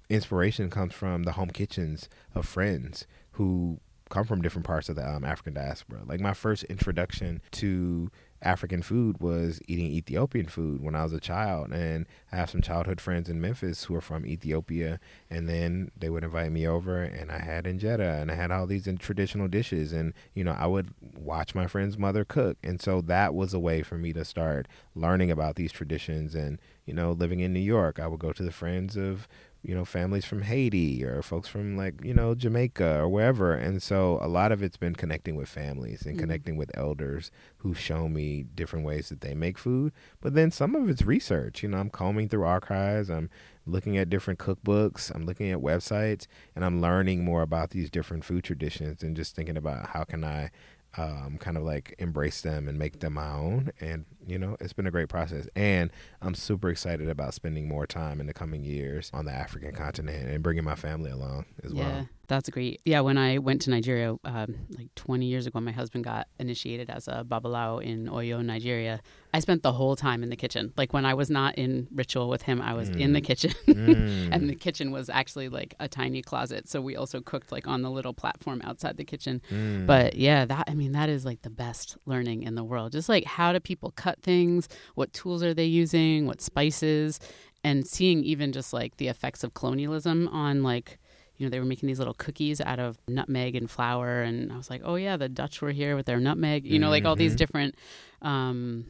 inspiration 0.10 0.70
comes 0.70 0.94
from 0.94 1.24
the 1.24 1.34
home 1.34 1.50
kitchens 1.50 2.08
of 2.34 2.48
friends 2.48 3.06
who 3.32 3.82
come 4.10 4.26
from 4.26 4.42
different 4.42 4.66
parts 4.66 4.88
of 4.88 4.96
the 4.96 5.06
um, 5.08 5.26
African 5.26 5.54
diaspora. 5.54 6.02
Like 6.06 6.22
my 6.22 6.34
first 6.34 6.64
introduction 6.66 7.42
to 7.52 8.10
African 8.44 8.82
food 8.82 9.20
was 9.20 9.62
eating 9.68 9.88
Ethiopian 9.88 10.48
food 10.48 10.84
when 10.84 10.96
I 10.96 11.04
was 11.04 11.14
a 11.14 11.20
child. 11.20 11.72
And 11.72 12.06
I 12.32 12.36
have 12.36 12.50
some 12.50 12.62
childhood 12.62 13.02
friends 13.02 13.30
in 13.30 13.42
Memphis 13.42 13.86
who 13.86 13.96
are 13.96 14.02
from 14.02 14.26
Ethiopia. 14.26 15.00
And 15.30 15.50
then 15.50 15.92
they 15.98 16.10
would 16.10 16.24
invite 16.24 16.52
me 16.52 16.68
over, 16.68 17.02
and 17.02 17.32
I 17.32 17.40
had 17.40 17.66
injera 17.66 18.22
and 18.22 18.30
I 18.30 18.36
had 18.36 18.52
all 18.52 18.68
these 18.68 18.88
traditional 19.00 19.48
dishes. 19.48 19.94
And, 19.94 20.14
you 20.34 20.44
know, 20.44 20.56
I 20.58 20.68
would 20.68 20.94
watch 21.16 21.56
my 21.56 21.68
friend's 21.68 21.98
mother 21.98 22.26
cook. 22.26 22.58
And 22.64 22.82
so 22.82 23.02
that 23.02 23.34
was 23.34 23.54
a 23.54 23.60
way 23.60 23.82
for 23.82 23.98
me 23.98 24.14
to 24.14 24.26
start 24.26 24.68
learning 24.96 25.32
about 25.32 25.56
these 25.56 25.72
traditions. 25.72 26.36
And, 26.36 26.60
you 26.86 26.94
know, 26.94 27.12
living 27.12 27.40
in 27.40 27.54
New 27.54 27.60
York, 27.60 28.00
I 28.00 28.08
would 28.08 28.20
go 28.20 28.34
to 28.34 28.44
the 28.44 28.52
friends 28.52 28.98
of 28.98 29.28
you 29.64 29.74
know, 29.74 29.86
families 29.86 30.26
from 30.26 30.42
Haiti 30.42 31.04
or 31.06 31.22
folks 31.22 31.48
from 31.48 31.78
like, 31.78 32.04
you 32.04 32.14
know, 32.14 32.36
Jamaica 32.36 33.00
or 33.00 33.08
wherever. 33.08 33.54
And 33.54 33.82
so 33.82 34.20
a 34.22 34.28
lot 34.28 34.52
of 34.52 34.62
it's 34.62 34.76
been 34.76 34.94
connecting 34.94 35.36
with 35.36 35.48
families 35.48 36.06
and 36.06 36.16
mm-hmm. 36.16 36.20
connecting 36.22 36.58
with 36.58 36.70
elders 36.78 37.32
who 37.58 37.74
show 37.74 38.10
me 38.10 38.44
different 38.44 38.86
ways 38.86 39.08
that 39.08 39.22
they 39.22 39.34
make 39.34 39.58
food. 39.58 39.94
But 40.20 40.34
then 40.34 40.52
some 40.52 40.76
of 40.76 40.90
it's 40.90 41.04
research. 41.04 41.64
You 41.64 41.70
know, 41.70 41.78
I'm 41.78 41.90
combing 41.90 42.28
through 42.28 42.44
archives, 42.44 43.10
I'm 43.10 43.30
looking 43.66 43.98
at 43.98 44.10
different 44.10 44.38
cookbooks, 44.38 45.16
I'm 45.16 45.26
looking 45.26 45.50
at 45.50 45.60
websites, 45.60 46.28
and 46.56 46.66
I'm 46.66 46.82
learning 46.82 47.24
more 47.24 47.42
about 47.42 47.70
these 47.70 47.90
different 47.90 48.26
food 48.26 48.44
traditions 48.44 49.02
and 49.02 49.16
just 49.16 49.34
thinking 49.34 49.56
about 49.56 49.88
how 49.92 50.04
can 50.04 50.26
I 50.26 50.52
um, 50.98 51.38
kind 51.40 51.58
of 51.58 51.64
like 51.64 51.96
embrace 52.00 52.42
them 52.42 52.68
and 52.68 52.78
make 52.78 53.00
them 53.00 53.14
my 53.14 53.32
own. 53.32 53.72
And, 53.80 54.06
you 54.28 54.40
know, 54.40 54.58
it's 54.60 54.74
been 54.74 54.88
a 54.88 54.92
great 54.92 55.10
process. 55.10 55.48
And 55.56 55.92
I'm 56.22 56.36
super 56.36 56.70
excited 56.70 57.10
about 57.10 57.34
spending 57.34 57.68
more 57.68 57.86
time 57.86 58.20
in 58.20 58.28
the 58.28 58.34
coming 58.34 58.64
years 58.64 59.10
on 59.14 59.26
the 59.26 59.32
African 59.32 59.74
continent 59.74 60.30
and 60.30 60.44
bringing 60.44 60.64
my 60.64 60.76
family 60.76 61.12
along 61.12 61.46
as 61.64 61.74
yeah. 61.74 61.84
well. 61.84 62.10
That's 62.28 62.50
great. 62.50 62.82
Yeah, 62.86 63.02
when 63.02 63.18
I 63.18 63.38
went 63.38 63.62
to 63.64 63.70
Nigeria 63.70 64.16
um, 64.24 64.56
like 64.78 64.96
20 64.96 65.26
years 65.26 65.46
ago, 65.46 65.60
my 65.60 65.72
husband 65.72 66.06
got 66.06 66.28
initiated 66.40 66.90
as 66.90 67.08
a 67.08 67.26
babalawo 67.28 67.84
in 67.84 68.08
Oyo, 68.08 68.44
Nigeria. 68.44 69.02
I 69.34 69.40
spent 69.40 69.62
the 69.62 69.74
whole 69.74 69.96
time 69.96 70.24
in 70.24 70.30
the 70.30 70.36
kitchen. 70.38 70.72
Like 70.78 70.94
when 70.94 71.06
I 71.06 71.16
was 71.16 71.30
not 71.30 71.56
in 71.58 71.88
ritual 71.94 72.30
with 72.30 72.44
him, 72.44 72.62
I 72.62 72.76
was 72.76 72.90
mm. 72.90 73.00
in 73.00 73.14
the 73.14 73.22
mm. 73.22 73.26
kitchen. 73.26 73.52
mm. 73.68 74.30
And 74.32 74.50
the 74.50 74.56
kitchen 74.56 74.92
was 74.92 75.10
actually 75.10 75.50
like 75.50 75.76
a 75.82 75.88
tiny 75.90 76.22
closet. 76.22 76.70
So 76.70 76.82
we 76.82 76.96
also 76.96 77.20
cooked 77.20 77.52
like 77.52 77.68
on 77.68 77.82
the 77.82 77.92
little 77.92 78.14
platform 78.14 78.62
outside 78.64 78.96
the 78.96 79.06
kitchen. 79.06 79.42
Mm. 79.52 79.86
But 79.86 80.16
yeah, 80.16 80.46
that, 80.46 80.66
I 80.68 80.76
mean, 80.76 80.94
that 80.94 81.10
is 81.10 81.26
like 81.26 81.42
the 81.42 81.50
best 81.50 81.98
learning 82.06 82.44
in 82.44 82.56
the 82.56 82.64
world. 82.64 82.94
Just 82.94 83.10
like 83.10 83.26
how 83.26 83.52
do 83.52 83.60
people 83.60 83.92
cut 83.96 84.13
things? 84.22 84.70
What 84.96 85.14
tools 85.14 85.44
are 85.44 85.54
they 85.54 85.66
using? 85.66 86.26
What 86.26 86.42
spices? 86.42 87.20
And 87.64 87.88
seeing 87.88 88.24
even 88.24 88.52
just 88.52 88.74
like 88.74 88.98
the 88.98 89.08
effects 89.08 89.44
of 89.44 89.54
colonialism 89.54 90.28
on 90.28 90.64
like, 90.64 91.00
you 91.38 91.46
know, 91.46 91.50
they 91.50 91.60
were 91.60 91.66
making 91.66 91.88
these 91.88 92.00
little 92.00 92.14
cookies 92.14 92.62
out 92.62 92.80
of 92.80 92.98
nutmeg 93.08 93.56
and 93.56 93.70
flour. 93.70 94.22
And 94.22 94.52
I 94.52 94.58
was 94.58 94.70
like, 94.70 94.82
oh, 94.84 94.96
yeah, 94.96 95.18
the 95.18 95.30
Dutch 95.30 95.62
were 95.62 95.72
here 95.72 95.96
with 95.96 96.06
their 96.06 96.20
nutmeg, 96.20 96.66
you 96.66 96.78
know, 96.78 96.90
like 96.90 97.06
all 97.06 97.16
these 97.16 97.32
mm-hmm. 97.32 97.38
different 97.38 97.76
um, 98.22 98.86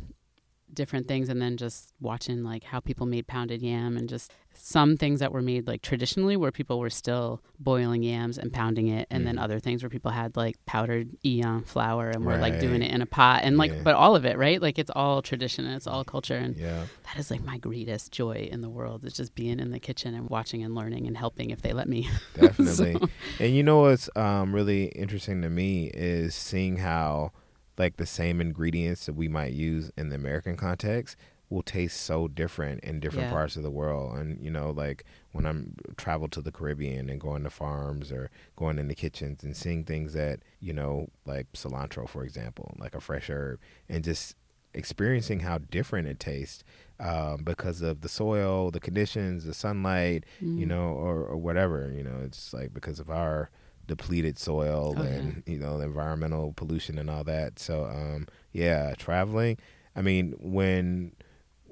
different 0.74 1.08
things 1.08 1.30
and 1.30 1.42
then 1.42 1.58
just 1.58 1.94
watching 2.00 2.44
like 2.44 2.64
how 2.64 2.80
people 2.80 3.06
made 3.06 3.28
pounded 3.28 3.62
yam 3.62 3.98
and 3.98 4.10
just 4.10 4.32
some 4.56 4.98
things 4.98 5.20
that 5.20 5.32
were 5.32 5.42
made 5.42 5.68
like 5.68 5.82
traditionally 5.82 6.38
where 6.38 6.52
people 6.52 6.80
were 6.80 6.90
still 6.90 7.42
boiling 7.60 8.04
yams 8.04 8.38
and 8.38 8.54
pounding 8.54 8.88
it 8.88 9.08
and 9.10 9.24
mm. 9.24 9.26
then 9.26 9.40
other 9.40 9.60
things 9.60 9.84
where 9.84 9.90
people 9.90 10.12
had 10.12 10.36
like 10.36 10.56
powdered 10.66 11.10
eon 11.26 11.64
flour 11.64 12.10
and 12.10 12.26
were 12.26 12.38
like 12.38 12.60
doing 12.60 12.82
it 12.82 12.92
in 12.92 13.02
a 13.02 13.06
pot 13.06 13.42
and 13.44 13.58
like 13.58 13.72
yeah. 13.72 13.82
but 13.84 13.96
all 13.96 14.16
of 14.16 14.26
it 14.26 14.38
right 14.38 14.62
like 14.62 14.78
it's 14.78 14.92
all 14.96 15.22
tradition 15.22 15.66
and 15.66 15.76
it's 15.76 15.88
all 15.88 16.04
culture 16.04 16.36
and 16.36 16.56
yeah. 16.58 16.86
that 17.04 17.18
is 17.18 17.32
like 17.32 17.44
my 17.44 17.58
greatest 17.58 18.12
joy 18.12 18.48
in 18.52 18.62
the 18.62 18.70
world 18.70 19.04
is 19.06 19.14
just 19.14 19.34
being 19.36 19.60
in 19.60 19.72
the 19.72 19.80
kitchen 19.80 20.14
and 20.14 20.30
watching 20.30 20.64
and 20.64 20.76
learning 20.76 21.08
and 21.08 21.18
helping 21.18 21.50
if 21.50 21.62
they 21.62 21.74
let 21.74 21.90
me 21.90 22.08
definitely 22.36 22.94
so. 22.94 23.10
and 23.40 23.56
you 23.56 23.64
know 23.64 23.82
what's 23.82 24.10
um, 24.16 24.54
really 24.54 24.86
interesting 24.86 25.42
to 25.42 25.50
me 25.50 25.88
is 25.94 26.36
seeing 26.36 26.78
how 26.78 27.32
like 27.78 27.98
the 27.98 28.06
same 28.06 28.40
ingredients 28.40 29.06
that 29.06 29.14
we 29.14 29.28
might 29.28 29.54
use 29.54 29.92
in 29.98 30.10
the 30.10 30.16
American 30.16 30.56
context 30.58 31.18
will 31.50 31.62
taste 31.62 32.02
so 32.02 32.28
different 32.28 32.84
in 32.84 33.00
different 33.00 33.28
yeah. 33.28 33.32
parts 33.34 33.56
of 33.56 33.64
the 33.64 33.72
world. 33.72 34.18
And 34.18 34.44
you 34.44 34.50
know, 34.50 34.72
like 34.72 35.06
when 35.32 35.46
I'm 35.46 35.76
travel 35.98 36.28
to 36.30 36.42
the 36.42 36.52
Caribbean 36.52 37.10
and 37.10 37.22
going 37.22 37.44
to 37.44 37.50
farms 37.50 38.12
or 38.12 38.30
going 38.56 38.80
into 38.80 38.96
kitchens 38.96 39.44
and 39.44 39.56
seeing 39.56 39.84
things 39.84 40.14
that 40.14 40.40
you 40.60 40.74
know, 40.74 41.10
like 41.26 41.52
cilantro, 41.54 42.10
for 42.10 42.24
example, 42.24 42.76
like 42.80 42.96
a 42.96 43.00
fresh 43.00 43.30
herb, 43.30 43.60
and 43.88 44.04
just 44.04 44.36
experiencing 44.74 45.42
how 45.42 45.60
different 45.60 46.08
it 46.08 46.20
tastes 46.20 46.64
um, 47.00 47.44
because 47.44 47.82
of 47.82 48.02
the 48.02 48.10
soil, 48.10 48.72
the 48.72 48.80
conditions, 48.80 49.46
the 49.46 49.54
sunlight, 49.54 50.24
mm. 50.44 50.58
you 50.58 50.66
know, 50.66 50.88
or, 50.88 51.24
or 51.24 51.38
whatever. 51.38 51.92
You 51.96 52.04
know, 52.04 52.22
it's 52.24 52.54
like 52.54 52.74
because 52.74 53.00
of 53.00 53.10
our 53.10 53.52
depleted 53.88 54.38
soil 54.38 54.98
and 54.98 55.44
you 55.46 55.58
know 55.58 55.80
environmental 55.80 56.54
pollution 56.54 56.98
and 56.98 57.10
all 57.10 57.24
that. 57.24 57.60
So 57.60 57.86
um, 57.86 58.28
yeah, 58.52 58.94
traveling. 58.96 59.58
I 59.96 60.02
mean, 60.02 60.36
when 60.40 61.14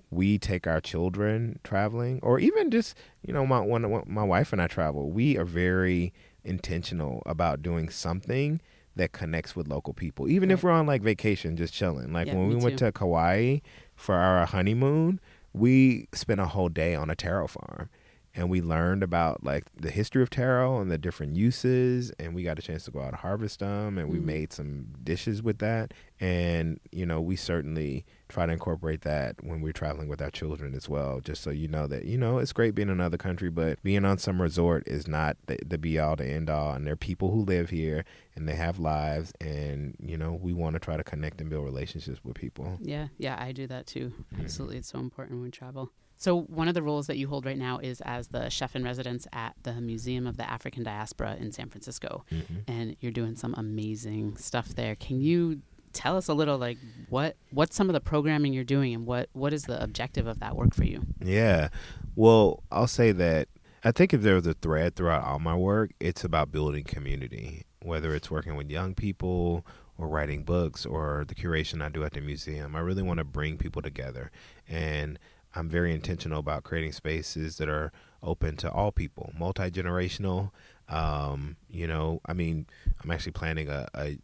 we 0.10 0.38
take 0.38 0.68
our 0.68 0.82
children 0.82 1.60
traveling, 1.64 2.20
or 2.22 2.40
even 2.40 2.70
just 2.70 2.98
you 3.26 3.34
know, 3.34 3.46
my 3.46 3.62
when 3.62 4.04
my 4.06 4.24
wife 4.24 4.52
and 4.54 4.62
I 4.62 4.68
travel, 4.68 5.10
we 5.10 5.38
are 5.38 5.46
very 5.46 6.14
intentional 6.44 7.22
about 7.26 7.62
doing 7.62 7.90
something 7.90 8.62
that 8.96 9.14
connects 9.14 9.56
with 9.56 9.68
local 9.68 9.94
people, 9.94 10.28
even 10.28 10.50
right. 10.50 10.54
if 10.54 10.64
we're 10.64 10.72
on 10.72 10.86
like 10.86 11.02
vacation, 11.02 11.56
just 11.56 11.74
chilling. 11.74 12.12
Like 12.12 12.28
yeah, 12.28 12.36
when 12.36 12.50
we 12.50 12.56
went 12.56 12.78
to 12.80 12.92
Kauai 12.92 13.60
for 13.96 14.16
our 14.16 14.46
honeymoon, 14.46 15.20
we 15.54 16.08
spent 16.14 16.42
a 16.42 16.46
whole 16.46 16.70
day 16.70 16.94
on 16.94 17.10
a 17.10 17.16
taro 17.16 17.48
farm 17.48 17.90
and 18.36 18.50
we 18.50 18.62
learned 18.62 19.04
about 19.04 19.44
like 19.44 19.66
the 19.76 19.92
history 19.92 20.24
of 20.24 20.30
taro 20.30 20.80
and 20.80 20.90
the 20.90 20.98
different 20.98 21.36
uses 21.36 22.12
and 22.12 22.34
we 22.34 22.44
got 22.44 22.58
a 22.58 22.62
chance 22.62 22.86
to 22.86 22.92
go 22.92 23.02
out 23.02 23.10
and 23.10 23.18
harvest 23.18 23.60
them 23.60 23.98
and 23.98 24.10
we 24.10 24.20
mm. 24.20 24.24
made 24.24 24.54
some 24.54 24.88
dishes 25.04 25.44
with 25.44 25.60
that 25.60 25.94
And, 26.22 26.80
you 26.92 27.08
know, 27.08 27.20
we 27.20 27.36
certainly 27.36 28.06
try 28.30 28.46
to 28.46 28.54
incorporate 28.54 29.02
that 29.02 29.44
when 29.44 29.60
we're 29.60 29.74
traveling 29.74 30.08
with 30.08 30.22
our 30.22 30.30
children 30.30 30.76
as 30.76 30.88
well, 30.88 31.20
just 31.20 31.42
so 31.42 31.50
you 31.50 31.68
know 31.68 31.88
that, 31.88 32.06
you 32.06 32.16
know, 32.16 32.38
it's 32.38 32.54
great 32.54 32.76
being 32.76 32.90
in 32.90 32.94
another 32.94 33.18
country, 33.18 33.50
but 33.50 33.82
being 33.82 34.06
on 34.06 34.20
some 34.20 34.40
resort 34.40 34.88
is 34.88 35.08
not 35.08 35.36
the, 35.48 35.58
the 35.66 35.80
be 35.80 35.98
all, 35.98 36.16
the 36.16 36.28
end 36.28 36.48
all. 36.48 36.74
And 36.74 36.86
there 36.86 36.94
are 36.94 36.98
people 36.98 37.32
who 37.32 37.42
live 37.42 37.72
here 37.72 38.06
and 38.36 38.48
they 38.48 38.54
have 38.54 38.78
lives. 38.78 39.34
And, 39.42 39.98
you 40.00 40.16
know, 40.16 40.38
we 40.40 40.54
want 40.54 40.76
to 40.76 40.80
try 40.80 40.96
to 40.96 41.04
connect 41.04 41.42
and 41.42 41.50
build 41.50 41.66
relationships 41.66 42.20
with 42.24 42.36
people. 42.36 42.78
Yeah, 42.82 43.08
yeah, 43.18 43.36
I 43.40 43.52
do 43.52 43.66
that 43.66 43.88
too. 43.88 44.14
Mm-hmm. 44.32 44.44
Absolutely. 44.44 44.78
It's 44.78 44.90
so 44.90 45.00
important 45.00 45.38
when 45.38 45.46
we 45.46 45.52
travel. 45.52 45.92
So, 46.22 46.42
one 46.42 46.68
of 46.68 46.76
the 46.76 46.84
roles 46.84 47.08
that 47.08 47.18
you 47.18 47.28
hold 47.28 47.48
right 47.48 47.58
now 47.58 47.80
is 47.80 48.00
as 48.02 48.28
the 48.28 48.48
chef 48.50 48.76
in 48.76 48.84
residence 48.84 49.26
at 49.34 49.56
the 49.64 49.74
Museum 49.82 50.28
of 50.28 50.38
the 50.38 50.48
African 50.48 50.84
Diaspora 50.84 51.36
in 51.40 51.52
San 51.52 51.68
Francisco. 51.68 52.26
Mm-hmm. 52.32 52.58
And 52.68 52.96
you're 53.00 53.12
doing 53.12 53.36
some 53.36 53.56
amazing 53.58 54.38
stuff 54.38 54.76
there. 54.76 54.94
Can 54.94 55.20
you 55.20 55.64
tell 55.94 56.16
us 56.16 56.28
a 56.28 56.36
little 56.36 56.60
like 56.60 56.78
what 57.10 57.38
what's 57.50 57.76
some 57.76 57.90
of 57.90 57.94
the 57.94 58.00
programming 58.00 58.54
you're 58.54 58.64
doing 58.64 58.94
and 58.94 59.08
what 59.08 59.30
what 59.34 59.52
is 59.52 59.64
the 59.64 59.82
objective 59.82 60.28
of 60.28 60.40
that 60.42 60.56
work 60.56 60.76
for 60.76 60.84
you? 60.84 61.02
Yeah. 61.26 61.70
Well, 62.16 62.62
I'll 62.72 62.86
say 62.86 63.12
that 63.14 63.48
I 63.84 63.92
think 63.92 64.14
if 64.14 64.22
there 64.22 64.36
was 64.36 64.46
a 64.46 64.54
thread 64.54 64.96
throughout 64.96 65.24
all 65.24 65.40
my 65.40 65.56
work, 65.56 65.90
it's 66.00 66.24
about 66.24 66.52
building 66.52 66.84
community, 66.84 67.66
whether 67.82 68.14
it's 68.14 68.30
working 68.30 68.56
with 68.56 68.70
young 68.70 68.94
people 68.94 69.66
or 69.98 70.08
writing 70.08 70.44
books 70.44 70.86
or 70.86 71.26
the 71.28 71.34
curation 71.34 71.84
I 71.84 71.90
do 71.90 72.04
at 72.04 72.14
the 72.14 72.22
museum. 72.22 72.76
I 72.76 72.80
really 72.82 73.02
want 73.02 73.18
to 73.18 73.24
bring 73.24 73.58
people 73.58 73.82
together. 73.82 74.30
And 74.70 75.18
I'm 75.56 75.70
very 75.70 75.94
intentional 75.94 76.40
about 76.40 76.64
creating 76.64 76.94
spaces 76.94 77.58
that 77.58 77.70
are 77.70 77.92
open 78.24 78.56
to 78.58 78.72
all 78.72 78.92
people, 78.92 79.34
multi 79.38 79.70
generational. 79.70 80.52
Um, 80.88 81.58
you 81.70 81.88
know, 81.88 82.22
I 82.26 82.34
mean, 82.34 82.68
I'm 83.04 83.12
actually 83.12 83.34
planning 83.34 83.70
a, 83.70 83.88
a 83.96 84.18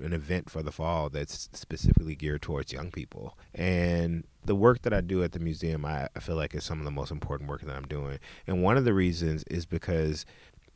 an 0.00 0.12
event 0.12 0.50
for 0.50 0.62
the 0.62 0.72
fall 0.72 1.08
that's 1.08 1.48
specifically 1.52 2.14
geared 2.14 2.42
towards 2.42 2.72
young 2.72 2.90
people. 2.90 3.36
And 3.54 4.24
the 4.44 4.54
work 4.54 4.82
that 4.82 4.92
I 4.92 5.00
do 5.00 5.22
at 5.22 5.32
the 5.32 5.38
museum, 5.38 5.84
I, 5.84 6.08
I 6.16 6.20
feel 6.20 6.36
like 6.36 6.54
is 6.54 6.64
some 6.64 6.78
of 6.78 6.84
the 6.84 6.90
most 6.90 7.10
important 7.10 7.48
work 7.48 7.62
that 7.62 7.76
I'm 7.76 7.86
doing. 7.86 8.18
And 8.46 8.62
one 8.62 8.76
of 8.76 8.84
the 8.84 8.94
reasons 8.94 9.44
is 9.44 9.66
because 9.66 10.24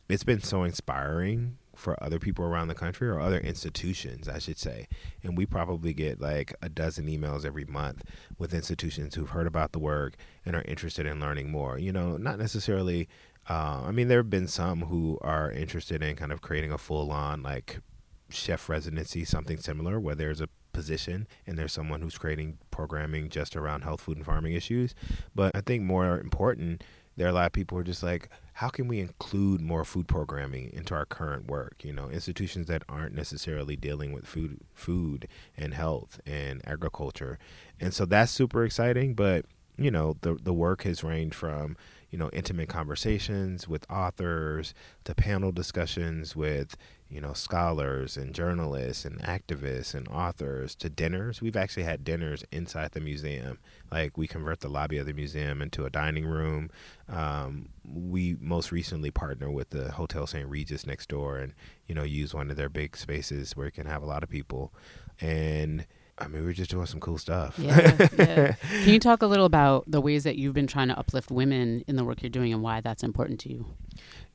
it's 0.09 0.25
been 0.25 0.43
so 0.43 0.63
inspiring 0.63 1.59
for 1.75 2.03
other 2.03 2.19
people 2.19 2.45
around 2.45 2.69
the 2.69 2.75
country 2.75 3.09
or 3.09 3.21
other 3.21 3.39
institutions, 3.39 4.29
I 4.29 4.39
should 4.39 4.59
say. 4.59 4.89
And 5.23 5.37
we 5.37 5.47
probably 5.47 5.93
get 5.93 6.21
like 6.21 6.55
a 6.63 6.69
dozen 6.69 7.07
emails 7.07 7.45
every 7.45 7.65
month 7.65 8.05
with 8.39 8.55
institutions 8.55 9.15
who've 9.15 9.31
heard 9.31 9.47
about 9.47 9.73
the 9.73 9.79
work 9.79 10.15
and 10.45 10.55
are 10.55 10.63
interested 10.63 11.07
in 11.07 11.21
learning 11.21 11.51
more. 11.51 11.79
You 11.79 11.93
know, 11.93 12.17
not 12.17 12.39
necessarily. 12.39 13.09
Uh, 13.49 13.83
I 13.85 13.91
mean, 13.91 14.07
there 14.07 14.21
have 14.21 14.31
been 14.31 14.47
some 14.47 14.83
who 14.83 15.19
are 15.21 15.51
interested 15.51 16.01
in 16.03 16.15
kind 16.15 16.31
of 16.31 16.41
creating 16.41 16.71
a 16.71 16.79
full 16.79 17.11
on 17.11 17.43
like 17.43 17.81
chef 18.29 18.69
residency, 18.69 19.25
something 19.25 19.59
similar, 19.59 19.99
where 19.99 20.15
there's 20.15 20.41
a 20.41 20.49
position 20.73 21.27
and 21.47 21.59
there's 21.59 21.73
someone 21.73 22.01
who's 22.01 22.19
creating 22.19 22.59
programming 22.71 23.29
just 23.29 23.57
around 23.57 23.83
health, 23.83 24.01
food, 24.01 24.17
and 24.17 24.27
farming 24.27 24.55
issues. 24.55 24.95
But 25.35 25.57
I 25.57 25.61
think 25.61 25.83
more 25.83 26.19
important, 26.19 26.83
there 27.17 27.27
are 27.27 27.31
a 27.31 27.35
lot 27.35 27.47
of 27.47 27.53
people 27.53 27.77
who 27.77 27.81
are 27.81 27.85
just 27.85 28.03
like, 28.03 28.29
how 28.55 28.69
can 28.69 28.89
we 28.89 29.01
include 29.01 29.61
more 29.61 29.85
food 29.85 30.09
programming 30.09 30.71
into 30.73 30.95
our 30.95 31.07
current 31.07 31.47
work? 31.47 31.83
You 31.83 31.93
know, 31.93 32.09
institutions 32.11 32.67
that 32.67 32.83
aren't 32.89 33.15
necessarily 33.15 33.77
dealing 33.77 34.13
with 34.13 34.27
food, 34.27 34.61
food 34.75 35.29
and 35.57 35.75
health 35.75 36.21
and 36.27 36.61
agriculture, 36.67 37.39
and 37.81 37.95
so 37.95 38.05
that's 38.05 38.33
super 38.33 38.65
exciting. 38.65 39.15
But 39.15 39.47
you 39.77 39.91
know, 39.91 40.17
the 40.21 40.35
the 40.35 40.53
work 40.53 40.83
has 40.83 41.03
ranged 41.05 41.35
from 41.35 41.77
you 42.11 42.19
know 42.19 42.31
intimate 42.33 42.69
conversations 42.69 43.67
with 43.67 43.91
authors 43.91 44.75
to 45.05 45.15
panel 45.15 45.53
discussions 45.53 46.37
with 46.37 46.77
you 47.13 47.21
know, 47.21 47.35
scholars 47.35 48.17
and 48.17 48.35
journalists 48.35 49.05
and 49.05 49.21
activists 49.21 49.95
and 49.95 50.09
authors 50.09 50.75
to 50.75 50.89
dinners. 50.89 51.43
We've 51.43 51.57
actually 51.57 51.83
had 51.83 52.05
dinners 52.05 52.43
inside 52.51 52.93
the 52.93 53.01
museum. 53.01 53.59
Like 53.91 54.17
we 54.17 54.27
convert 54.27 54.61
the 54.61 54.71
lobby 54.71 54.97
of 54.97 55.05
the 55.05 55.13
museum 55.13 55.61
into 55.61 55.85
a 55.85 55.91
dining 55.91 56.25
room. 56.25 56.71
Um, 57.11 57.69
we 57.85 58.39
most 58.41 58.73
recently 58.73 59.11
partner 59.11 59.51
with 59.51 59.71
the 59.71 59.93
Hotel 59.93 60.27
St. 60.27 60.49
Regis 60.49 60.87
next 60.87 61.11
door 61.11 61.37
and, 61.37 61.53
you 61.87 61.95
know, 61.95 62.03
use 62.03 62.33
one 62.33 62.51
of 62.51 62.57
their 62.57 62.71
big 62.71 62.97
spaces 62.97 63.55
where 63.55 63.67
it 63.67 63.75
can 63.75 63.87
have 63.87 64.03
a 64.03 64.07
lot 64.07 64.23
of 64.23 64.31
people. 64.31 64.73
And 65.21 65.85
I 66.19 66.29
mean, 66.29 66.45
we're 66.45 66.53
just 66.53 66.71
doing 66.71 66.87
some 66.87 67.01
cool 67.01 67.19
stuff. 67.19 67.59
Yeah, 67.59 68.09
yeah. 68.19 68.53
Can 68.85 68.93
you 68.93 69.01
talk 69.01 69.23
a 69.23 69.27
little 69.27 69.47
about 69.47 69.91
the 69.91 70.01
ways 70.01 70.25
that 70.25 70.37
you've 70.37 70.55
been 70.55 70.67
trying 70.67 70.89
to 70.89 70.99
uplift 70.99 71.31
women 71.31 71.85
in 71.87 71.97
the 71.97 72.05
work 72.05 72.23
you're 72.23 72.31
doing 72.31 72.53
and 72.53 72.63
why 72.63 72.81
that's 72.81 73.03
important 73.03 73.41
to 73.41 73.53
you? 73.53 73.67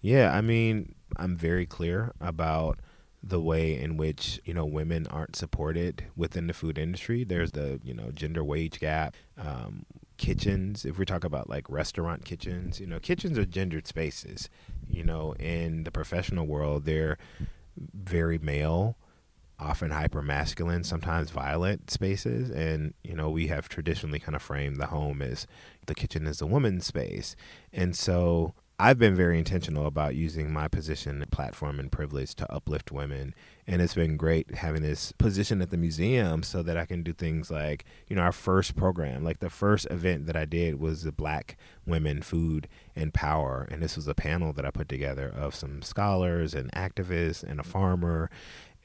Yeah, 0.01 0.35
I 0.35 0.41
mean, 0.41 0.95
I'm 1.17 1.37
very 1.37 1.65
clear 1.65 2.13
about 2.19 2.79
the 3.23 3.41
way 3.41 3.77
in 3.77 3.97
which 3.97 4.39
you 4.45 4.53
know 4.53 4.65
women 4.65 5.07
aren't 5.07 5.35
supported 5.35 6.05
within 6.15 6.47
the 6.47 6.53
food 6.53 6.77
industry. 6.77 7.23
There's 7.23 7.51
the 7.51 7.79
you 7.83 7.93
know 7.93 8.11
gender 8.11 8.43
wage 8.43 8.79
gap. 8.79 9.15
Um, 9.37 9.85
kitchens, 10.17 10.83
if 10.83 10.97
we 10.97 11.05
talk 11.05 11.23
about 11.23 11.49
like 11.49 11.69
restaurant 11.69 12.25
kitchens, 12.25 12.79
you 12.79 12.87
know, 12.87 12.99
kitchens 12.99 13.37
are 13.37 13.45
gendered 13.45 13.87
spaces. 13.87 14.49
You 14.89 15.03
know, 15.03 15.33
in 15.33 15.83
the 15.83 15.91
professional 15.91 16.45
world, 16.45 16.85
they're 16.85 17.17
very 17.77 18.37
male, 18.37 18.97
often 19.59 19.91
hyper 19.91 20.21
masculine, 20.21 20.83
sometimes 20.83 21.31
violent 21.31 21.89
spaces. 21.89 22.49
And, 22.49 22.93
you 23.03 23.15
know, 23.15 23.29
we 23.29 23.47
have 23.47 23.69
traditionally 23.69 24.19
kind 24.19 24.35
of 24.35 24.41
framed 24.41 24.77
the 24.77 24.87
home 24.87 25.21
as 25.21 25.47
the 25.87 25.95
kitchen 25.95 26.27
is 26.27 26.39
the 26.39 26.45
woman's 26.45 26.85
space. 26.85 27.35
And 27.73 27.95
so 27.95 28.53
I've 28.79 28.99
been 28.99 29.15
very 29.15 29.39
intentional 29.39 29.87
about 29.87 30.13
using 30.13 30.53
my 30.53 30.67
position, 30.67 31.25
platform, 31.31 31.79
and 31.79 31.91
privilege 31.91 32.35
to 32.35 32.53
uplift 32.53 32.91
women. 32.91 33.33
And 33.65 33.81
it's 33.81 33.95
been 33.95 34.17
great 34.17 34.53
having 34.53 34.83
this 34.83 35.11
position 35.13 35.63
at 35.63 35.71
the 35.71 35.77
museum 35.77 36.43
so 36.43 36.61
that 36.61 36.77
I 36.77 36.85
can 36.85 37.01
do 37.01 37.11
things 37.11 37.49
like, 37.49 37.85
you 38.07 38.15
know, 38.15 38.21
our 38.21 38.31
first 38.31 38.75
program, 38.75 39.23
like 39.23 39.39
the 39.39 39.49
first 39.49 39.87
event 39.89 40.27
that 40.27 40.35
I 40.35 40.45
did 40.45 40.79
was 40.79 41.01
the 41.01 41.11
Black 41.11 41.57
Women 41.87 42.21
Food 42.21 42.67
and 42.95 43.11
Power. 43.11 43.67
And 43.71 43.81
this 43.81 43.95
was 43.95 44.07
a 44.07 44.13
panel 44.13 44.53
that 44.53 44.65
I 44.65 44.69
put 44.69 44.87
together 44.87 45.33
of 45.35 45.55
some 45.55 45.81
scholars 45.81 46.53
and 46.53 46.71
activists 46.73 47.41
and 47.41 47.59
a 47.59 47.63
farmer. 47.63 48.29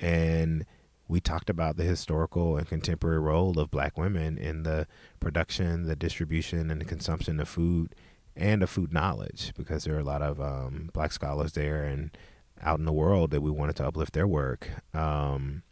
And 0.02 0.66
we 1.08 1.20
talked 1.20 1.48
about 1.48 1.76
the 1.76 1.84
historical 1.84 2.56
and 2.56 2.66
contemporary 2.66 3.20
role 3.20 3.58
of 3.58 3.70
black 3.70 3.96
women 3.96 4.36
in 4.36 4.64
the 4.64 4.86
production, 5.20 5.86
the 5.86 5.96
distribution, 5.96 6.70
and 6.70 6.80
the 6.80 6.84
consumption 6.84 7.40
of 7.40 7.48
food 7.48 7.94
and 8.34 8.62
of 8.62 8.70
food 8.70 8.92
knowledge 8.92 9.52
because 9.56 9.84
there 9.84 9.94
are 9.94 10.00
a 10.00 10.04
lot 10.04 10.22
of 10.22 10.40
um, 10.40 10.90
black 10.92 11.12
scholars 11.12 11.52
there 11.52 11.84
and 11.84 12.16
out 12.62 12.78
in 12.78 12.84
the 12.84 12.92
world 12.92 13.30
that 13.30 13.42
we 13.42 13.50
wanted 13.50 13.76
to 13.76 13.86
uplift 13.86 14.14
their 14.14 14.26
work. 14.26 14.68
Um, 14.94 15.62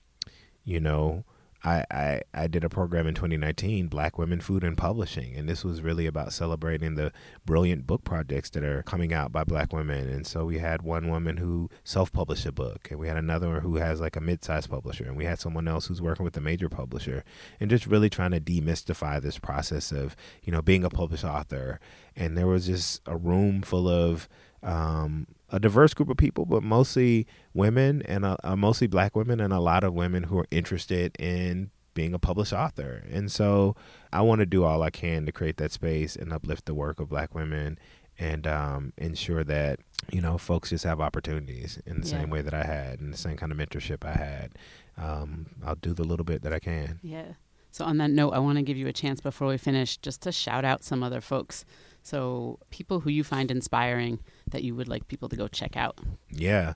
you 0.65 0.81
know, 0.81 1.25
I, 1.63 1.85
I, 1.91 2.21
I 2.33 2.47
did 2.47 2.65
a 2.65 2.71
program 2.71 3.07
in 3.07 3.15
2019, 3.15 3.89
Black 3.89 4.19
Women 4.19 4.41
Food 4.41 4.65
and 4.65 4.77
Publishing, 4.77 5.35
and 5.37 5.49
this 5.49 5.63
was 5.63 5.83
really 5.83 6.07
about 6.07 6.33
celebrating 6.33 6.95
the 6.95 7.13
brilliant 7.45 7.87
book 7.87 8.03
projects 8.03 8.49
that 8.51 8.65
are 8.65 8.83
coming 8.83 9.13
out 9.13 9.31
by 9.31 9.45
Black 9.45 9.73
women. 9.73 10.09
And 10.09 10.27
so 10.27 10.47
we 10.47 10.59
had 10.59 10.83
one 10.83 11.09
woman 11.09 11.37
who 11.37 11.69
self-published 11.85 12.47
a 12.47 12.53
book, 12.53 12.89
and 12.91 12.99
we 12.99 13.09
had 13.09 13.19
another 13.19 13.61
who 13.61 13.77
has 13.77 14.01
like 14.01 14.17
a 14.17 14.21
mid-sized 14.21 14.71
publisher, 14.71 15.05
and 15.05 15.17
we 15.17 15.27
had 15.27 15.39
someone 15.39 15.69
else 15.69 15.87
who's 15.87 16.01
working 16.01 16.25
with 16.25 16.37
a 16.37 16.41
major 16.41 16.71
publisher, 16.71 17.25
and 17.61 17.69
just 17.69 17.87
really 17.87 18.09
trying 18.09 18.31
to 18.31 18.41
demystify 18.41 19.21
this 19.21 19.39
process 19.39 19.93
of 19.93 20.17
you 20.43 20.53
know 20.53 20.63
being 20.63 20.85
a 20.85 20.91
published 20.91 21.25
author. 21.25 21.79
And 22.17 22.39
there 22.39 22.47
was 22.47 22.67
just 22.67 23.03
a 23.07 23.17
room 23.17 23.61
full 23.63 23.89
of 23.89 24.29
um, 24.63 25.27
a 25.51 25.59
diverse 25.61 25.95
group 25.95 26.09
of 26.09 26.17
people, 26.17 26.47
but 26.47 26.63
mostly 26.63 27.27
women 27.55 28.03
and 28.03 28.25
uh, 28.25 28.37
mostly 28.57 28.87
black 28.87 29.17
women 29.17 29.41
and 29.41 29.53
a 29.53 29.61
lot 29.61 29.85
of 29.85 29.93
women 29.95 30.25
who 30.25 30.39
are 30.39 30.47
interested 30.51 31.17
in 31.19 31.71
being 31.95 32.15
a 32.15 32.19
published 32.19 32.53
author. 32.53 33.05
And 33.11 33.31
so 33.33 33.75
I 34.13 34.23
want 34.23 34.39
to 34.41 34.47
do 34.47 34.63
all 34.65 34.83
I 34.83 34.91
can 34.91 35.27
to 35.27 35.33
create 35.33 35.57
that 35.57 35.73
space 35.73 36.15
and 36.17 36.33
uplift 36.33 36.67
the 36.67 36.75
work 36.75 37.01
of 37.01 37.09
black 37.09 37.35
women 37.35 37.79
and 38.19 38.47
um, 38.47 38.93
ensure 38.97 39.43
that, 39.45 39.81
you 40.13 40.21
know, 40.21 40.39
folks 40.39 40.71
just 40.71 40.85
have 40.85 41.01
opportunities 41.01 41.81
in 41.87 42.01
the 42.03 42.07
Yeah. 42.07 42.21
same 42.21 42.31
way 42.31 42.43
that 42.43 42.55
I 42.55 42.63
had 42.65 43.01
and 43.01 43.13
the 43.13 43.17
same 43.19 43.37
kind 43.37 43.51
of 43.51 43.59
mentorship 43.59 44.05
I 44.05 44.13
had. 44.13 44.53
Um, 44.97 45.47
I'll 45.65 45.75
do 45.77 45.93
the 45.95 46.05
little 46.05 46.25
bit 46.25 46.43
that 46.43 46.53
I 46.53 46.59
can. 46.61 47.01
Yeah. 47.03 47.25
So 47.73 47.85
on 47.85 47.99
that 47.99 48.11
note, 48.11 48.31
I 48.33 48.39
want 48.41 48.57
to 48.59 48.63
give 48.63 48.77
you 48.77 48.89
a 48.89 48.93
chance 48.93 49.21
before 49.21 49.49
we 49.49 49.57
finish 49.57 49.97
just 49.97 50.23
to 50.23 50.33
shout 50.33 50.65
out 50.65 50.85
some 50.85 51.03
other 51.03 51.21
folks. 51.21 51.65
So 52.03 52.59
people 52.71 53.01
who 53.01 53.11
you 53.11 53.23
find 53.25 53.51
inspiring 53.51 54.19
that 54.51 54.63
you 54.63 54.75
would 54.75 54.89
like 54.89 55.09
people 55.09 55.29
to 55.29 55.37
go 55.37 55.49
check 55.49 55.77
out. 55.77 55.99
Yeah. 56.31 56.75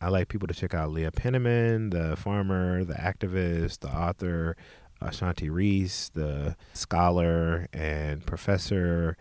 I 0.00 0.08
like 0.08 0.28
people 0.28 0.48
to 0.48 0.54
check 0.54 0.74
out 0.74 0.90
Leah 0.90 1.12
Penniman, 1.12 1.90
the 1.90 2.16
farmer, 2.16 2.84
the 2.84 2.94
activist, 2.94 3.80
the 3.80 3.88
author, 3.88 4.56
Ashanti 5.00 5.48
Reese, 5.48 6.10
the 6.10 6.56
scholar 6.74 7.68
and 7.72 8.24
professor. 8.26 9.16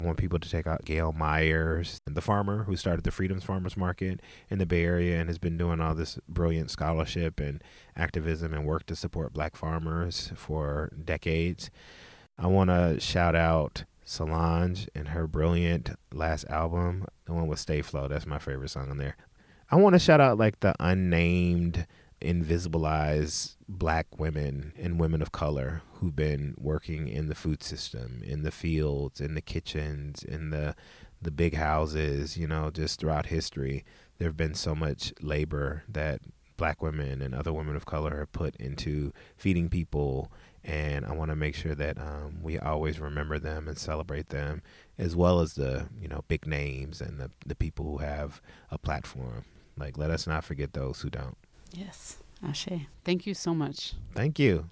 I 0.00 0.04
want 0.04 0.18
people 0.18 0.38
to 0.38 0.48
check 0.48 0.66
out 0.66 0.84
Gail 0.84 1.12
Myers, 1.12 2.00
the 2.06 2.20
farmer 2.20 2.64
who 2.64 2.76
started 2.76 3.04
the 3.04 3.10
Freedoms 3.10 3.44
Farmers 3.44 3.76
Market 3.76 4.20
in 4.50 4.58
the 4.58 4.66
Bay 4.66 4.84
Area 4.84 5.20
and 5.20 5.28
has 5.28 5.38
been 5.38 5.56
doing 5.56 5.80
all 5.80 5.94
this 5.94 6.18
brilliant 6.28 6.70
scholarship 6.70 7.38
and 7.38 7.62
activism 7.94 8.52
and 8.52 8.64
work 8.64 8.86
to 8.86 8.96
support 8.96 9.32
black 9.32 9.54
farmers 9.54 10.32
for 10.34 10.90
decades. 11.04 11.70
I 12.36 12.48
want 12.48 12.70
to 12.70 12.98
shout 12.98 13.36
out 13.36 13.84
Solange 14.12 14.88
and 14.94 15.08
her 15.08 15.26
brilliant 15.26 15.90
last 16.12 16.44
album, 16.50 17.06
the 17.24 17.32
one 17.32 17.46
with 17.46 17.58
Stay 17.58 17.80
Flo. 17.80 18.08
That's 18.08 18.26
my 18.26 18.38
favorite 18.38 18.68
song 18.68 18.90
on 18.90 18.98
there. 18.98 19.16
I 19.70 19.76
want 19.76 19.94
to 19.94 19.98
shout 19.98 20.20
out 20.20 20.36
like 20.36 20.60
the 20.60 20.74
unnamed 20.78 21.86
invisibilize 22.20 23.56
black 23.68 24.18
women 24.18 24.74
and 24.78 25.00
women 25.00 25.22
of 25.22 25.32
color 25.32 25.80
who've 25.94 26.14
been 26.14 26.54
working 26.58 27.08
in 27.08 27.28
the 27.28 27.34
food 27.34 27.62
system, 27.62 28.22
in 28.22 28.42
the 28.42 28.50
fields, 28.50 29.18
in 29.18 29.34
the 29.34 29.40
kitchens, 29.40 30.22
in 30.22 30.50
the 30.50 30.76
the 31.22 31.30
big 31.30 31.54
houses, 31.54 32.36
you 32.36 32.46
know, 32.46 32.68
just 32.70 33.00
throughout 33.00 33.26
history. 33.26 33.84
There 34.18 34.28
have 34.28 34.36
been 34.36 34.54
so 34.54 34.74
much 34.74 35.14
labor 35.22 35.84
that 35.88 36.20
black 36.58 36.82
women 36.82 37.22
and 37.22 37.34
other 37.34 37.52
women 37.52 37.76
of 37.76 37.86
color 37.86 38.18
have 38.18 38.32
put 38.32 38.56
into 38.56 39.12
feeding 39.36 39.70
people 39.70 40.30
and 40.64 41.04
I 41.04 41.12
want 41.12 41.30
to 41.30 41.36
make 41.36 41.54
sure 41.54 41.74
that 41.74 41.98
um, 41.98 42.38
we 42.42 42.58
always 42.58 43.00
remember 43.00 43.38
them 43.38 43.68
and 43.68 43.78
celebrate 43.78 44.28
them, 44.28 44.62
as 44.98 45.16
well 45.16 45.40
as 45.40 45.54
the 45.54 45.88
you 46.00 46.08
know 46.08 46.24
big 46.28 46.46
names 46.46 47.00
and 47.00 47.18
the 47.18 47.30
the 47.46 47.54
people 47.54 47.84
who 47.84 47.98
have 47.98 48.40
a 48.70 48.78
platform. 48.78 49.44
Like, 49.76 49.96
let 49.96 50.10
us 50.10 50.26
not 50.26 50.44
forget 50.44 50.74
those 50.74 51.00
who 51.00 51.10
don't. 51.10 51.36
Yes, 51.72 52.18
Ashe. 52.42 52.86
Thank 53.04 53.26
you 53.26 53.34
so 53.34 53.54
much. 53.54 53.94
Thank 54.14 54.38
you. 54.38 54.68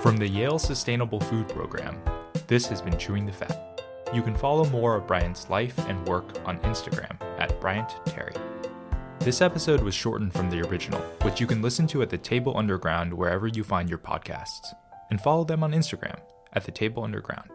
From 0.00 0.18
the 0.18 0.28
Yale 0.28 0.58
Sustainable 0.58 1.20
Food 1.20 1.48
Program, 1.48 2.00
this 2.46 2.66
has 2.66 2.80
been 2.80 2.96
Chewing 2.96 3.26
the 3.26 3.32
Fat. 3.32 3.80
You 4.14 4.22
can 4.22 4.36
follow 4.36 4.64
more 4.66 4.94
of 4.94 5.06
Bryant's 5.06 5.50
life 5.50 5.76
and 5.88 6.06
work 6.06 6.24
on 6.46 6.58
Instagram 6.60 7.20
at 7.40 7.60
Bryant 7.60 7.90
Terry. 8.06 8.34
This 9.26 9.42
episode 9.42 9.80
was 9.82 9.92
shortened 9.92 10.32
from 10.32 10.50
the 10.50 10.60
original, 10.68 11.00
which 11.22 11.40
you 11.40 11.48
can 11.48 11.60
listen 11.60 11.88
to 11.88 12.00
at 12.00 12.10
the 12.10 12.16
Table 12.16 12.56
Underground 12.56 13.12
wherever 13.12 13.48
you 13.48 13.64
find 13.64 13.88
your 13.88 13.98
podcasts, 13.98 14.72
and 15.10 15.20
follow 15.20 15.42
them 15.42 15.64
on 15.64 15.72
Instagram 15.72 16.20
at 16.52 16.62
the 16.62 16.70
Table 16.70 17.02
Underground. 17.02 17.50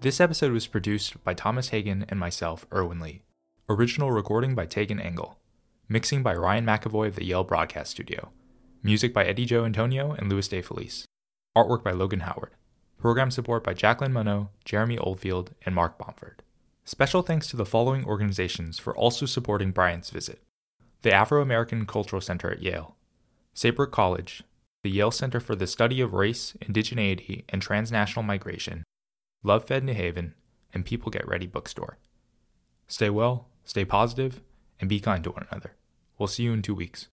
This 0.00 0.20
episode 0.20 0.52
was 0.52 0.68
produced 0.68 1.24
by 1.24 1.34
Thomas 1.34 1.70
Hagen 1.70 2.06
and 2.08 2.20
myself, 2.20 2.68
Erwin 2.72 3.00
Lee. 3.00 3.22
Original 3.68 4.12
recording 4.12 4.54
by 4.54 4.64
Tagan 4.64 5.04
Engel. 5.04 5.40
Mixing 5.88 6.22
by 6.22 6.36
Ryan 6.36 6.64
McAvoy 6.64 7.08
of 7.08 7.16
the 7.16 7.24
Yale 7.24 7.42
Broadcast 7.42 7.90
Studio. 7.90 8.30
Music 8.84 9.12
by 9.12 9.24
Eddie 9.24 9.44
Joe 9.44 9.64
Antonio 9.64 10.12
and 10.12 10.30
Louis 10.30 10.46
De 10.46 10.62
Felice. 10.62 11.04
Artwork 11.56 11.82
by 11.82 11.90
Logan 11.90 12.20
Howard. 12.20 12.52
Program 12.96 13.32
support 13.32 13.64
by 13.64 13.74
Jacqueline 13.74 14.12
Monod, 14.12 14.50
Jeremy 14.64 14.98
Oldfield, 14.98 15.52
and 15.66 15.74
Mark 15.74 15.98
Bomford. 15.98 16.44
Special 16.84 17.22
thanks 17.22 17.48
to 17.48 17.56
the 17.56 17.66
following 17.66 18.04
organizations 18.04 18.78
for 18.78 18.96
also 18.96 19.26
supporting 19.26 19.72
Bryant's 19.72 20.10
visit 20.10 20.42
the 21.02 21.12
Afro 21.12 21.42
American 21.42 21.86
Cultural 21.86 22.20
Center 22.20 22.50
at 22.50 22.62
Yale, 22.62 22.96
Saybrook 23.54 23.92
College, 23.92 24.42
the 24.82 24.90
Yale 24.90 25.10
Center 25.10 25.40
for 25.40 25.54
the 25.54 25.66
Study 25.66 26.00
of 26.00 26.12
Race, 26.12 26.56
Indigeneity, 26.60 27.44
and 27.48 27.62
Transnational 27.62 28.22
Migration, 28.22 28.84
Love 29.42 29.64
Fed 29.64 29.84
New 29.84 29.94
Haven, 29.94 30.34
and 30.72 30.84
People 30.84 31.10
Get 31.10 31.26
Ready 31.26 31.46
Bookstore. 31.46 31.98
Stay 32.86 33.10
well, 33.10 33.48
stay 33.64 33.84
positive, 33.84 34.40
and 34.80 34.88
be 34.88 35.00
kind 35.00 35.22
to 35.24 35.30
one 35.30 35.46
another. 35.50 35.74
We'll 36.18 36.26
see 36.26 36.44
you 36.44 36.52
in 36.52 36.62
two 36.62 36.74
weeks. 36.74 37.08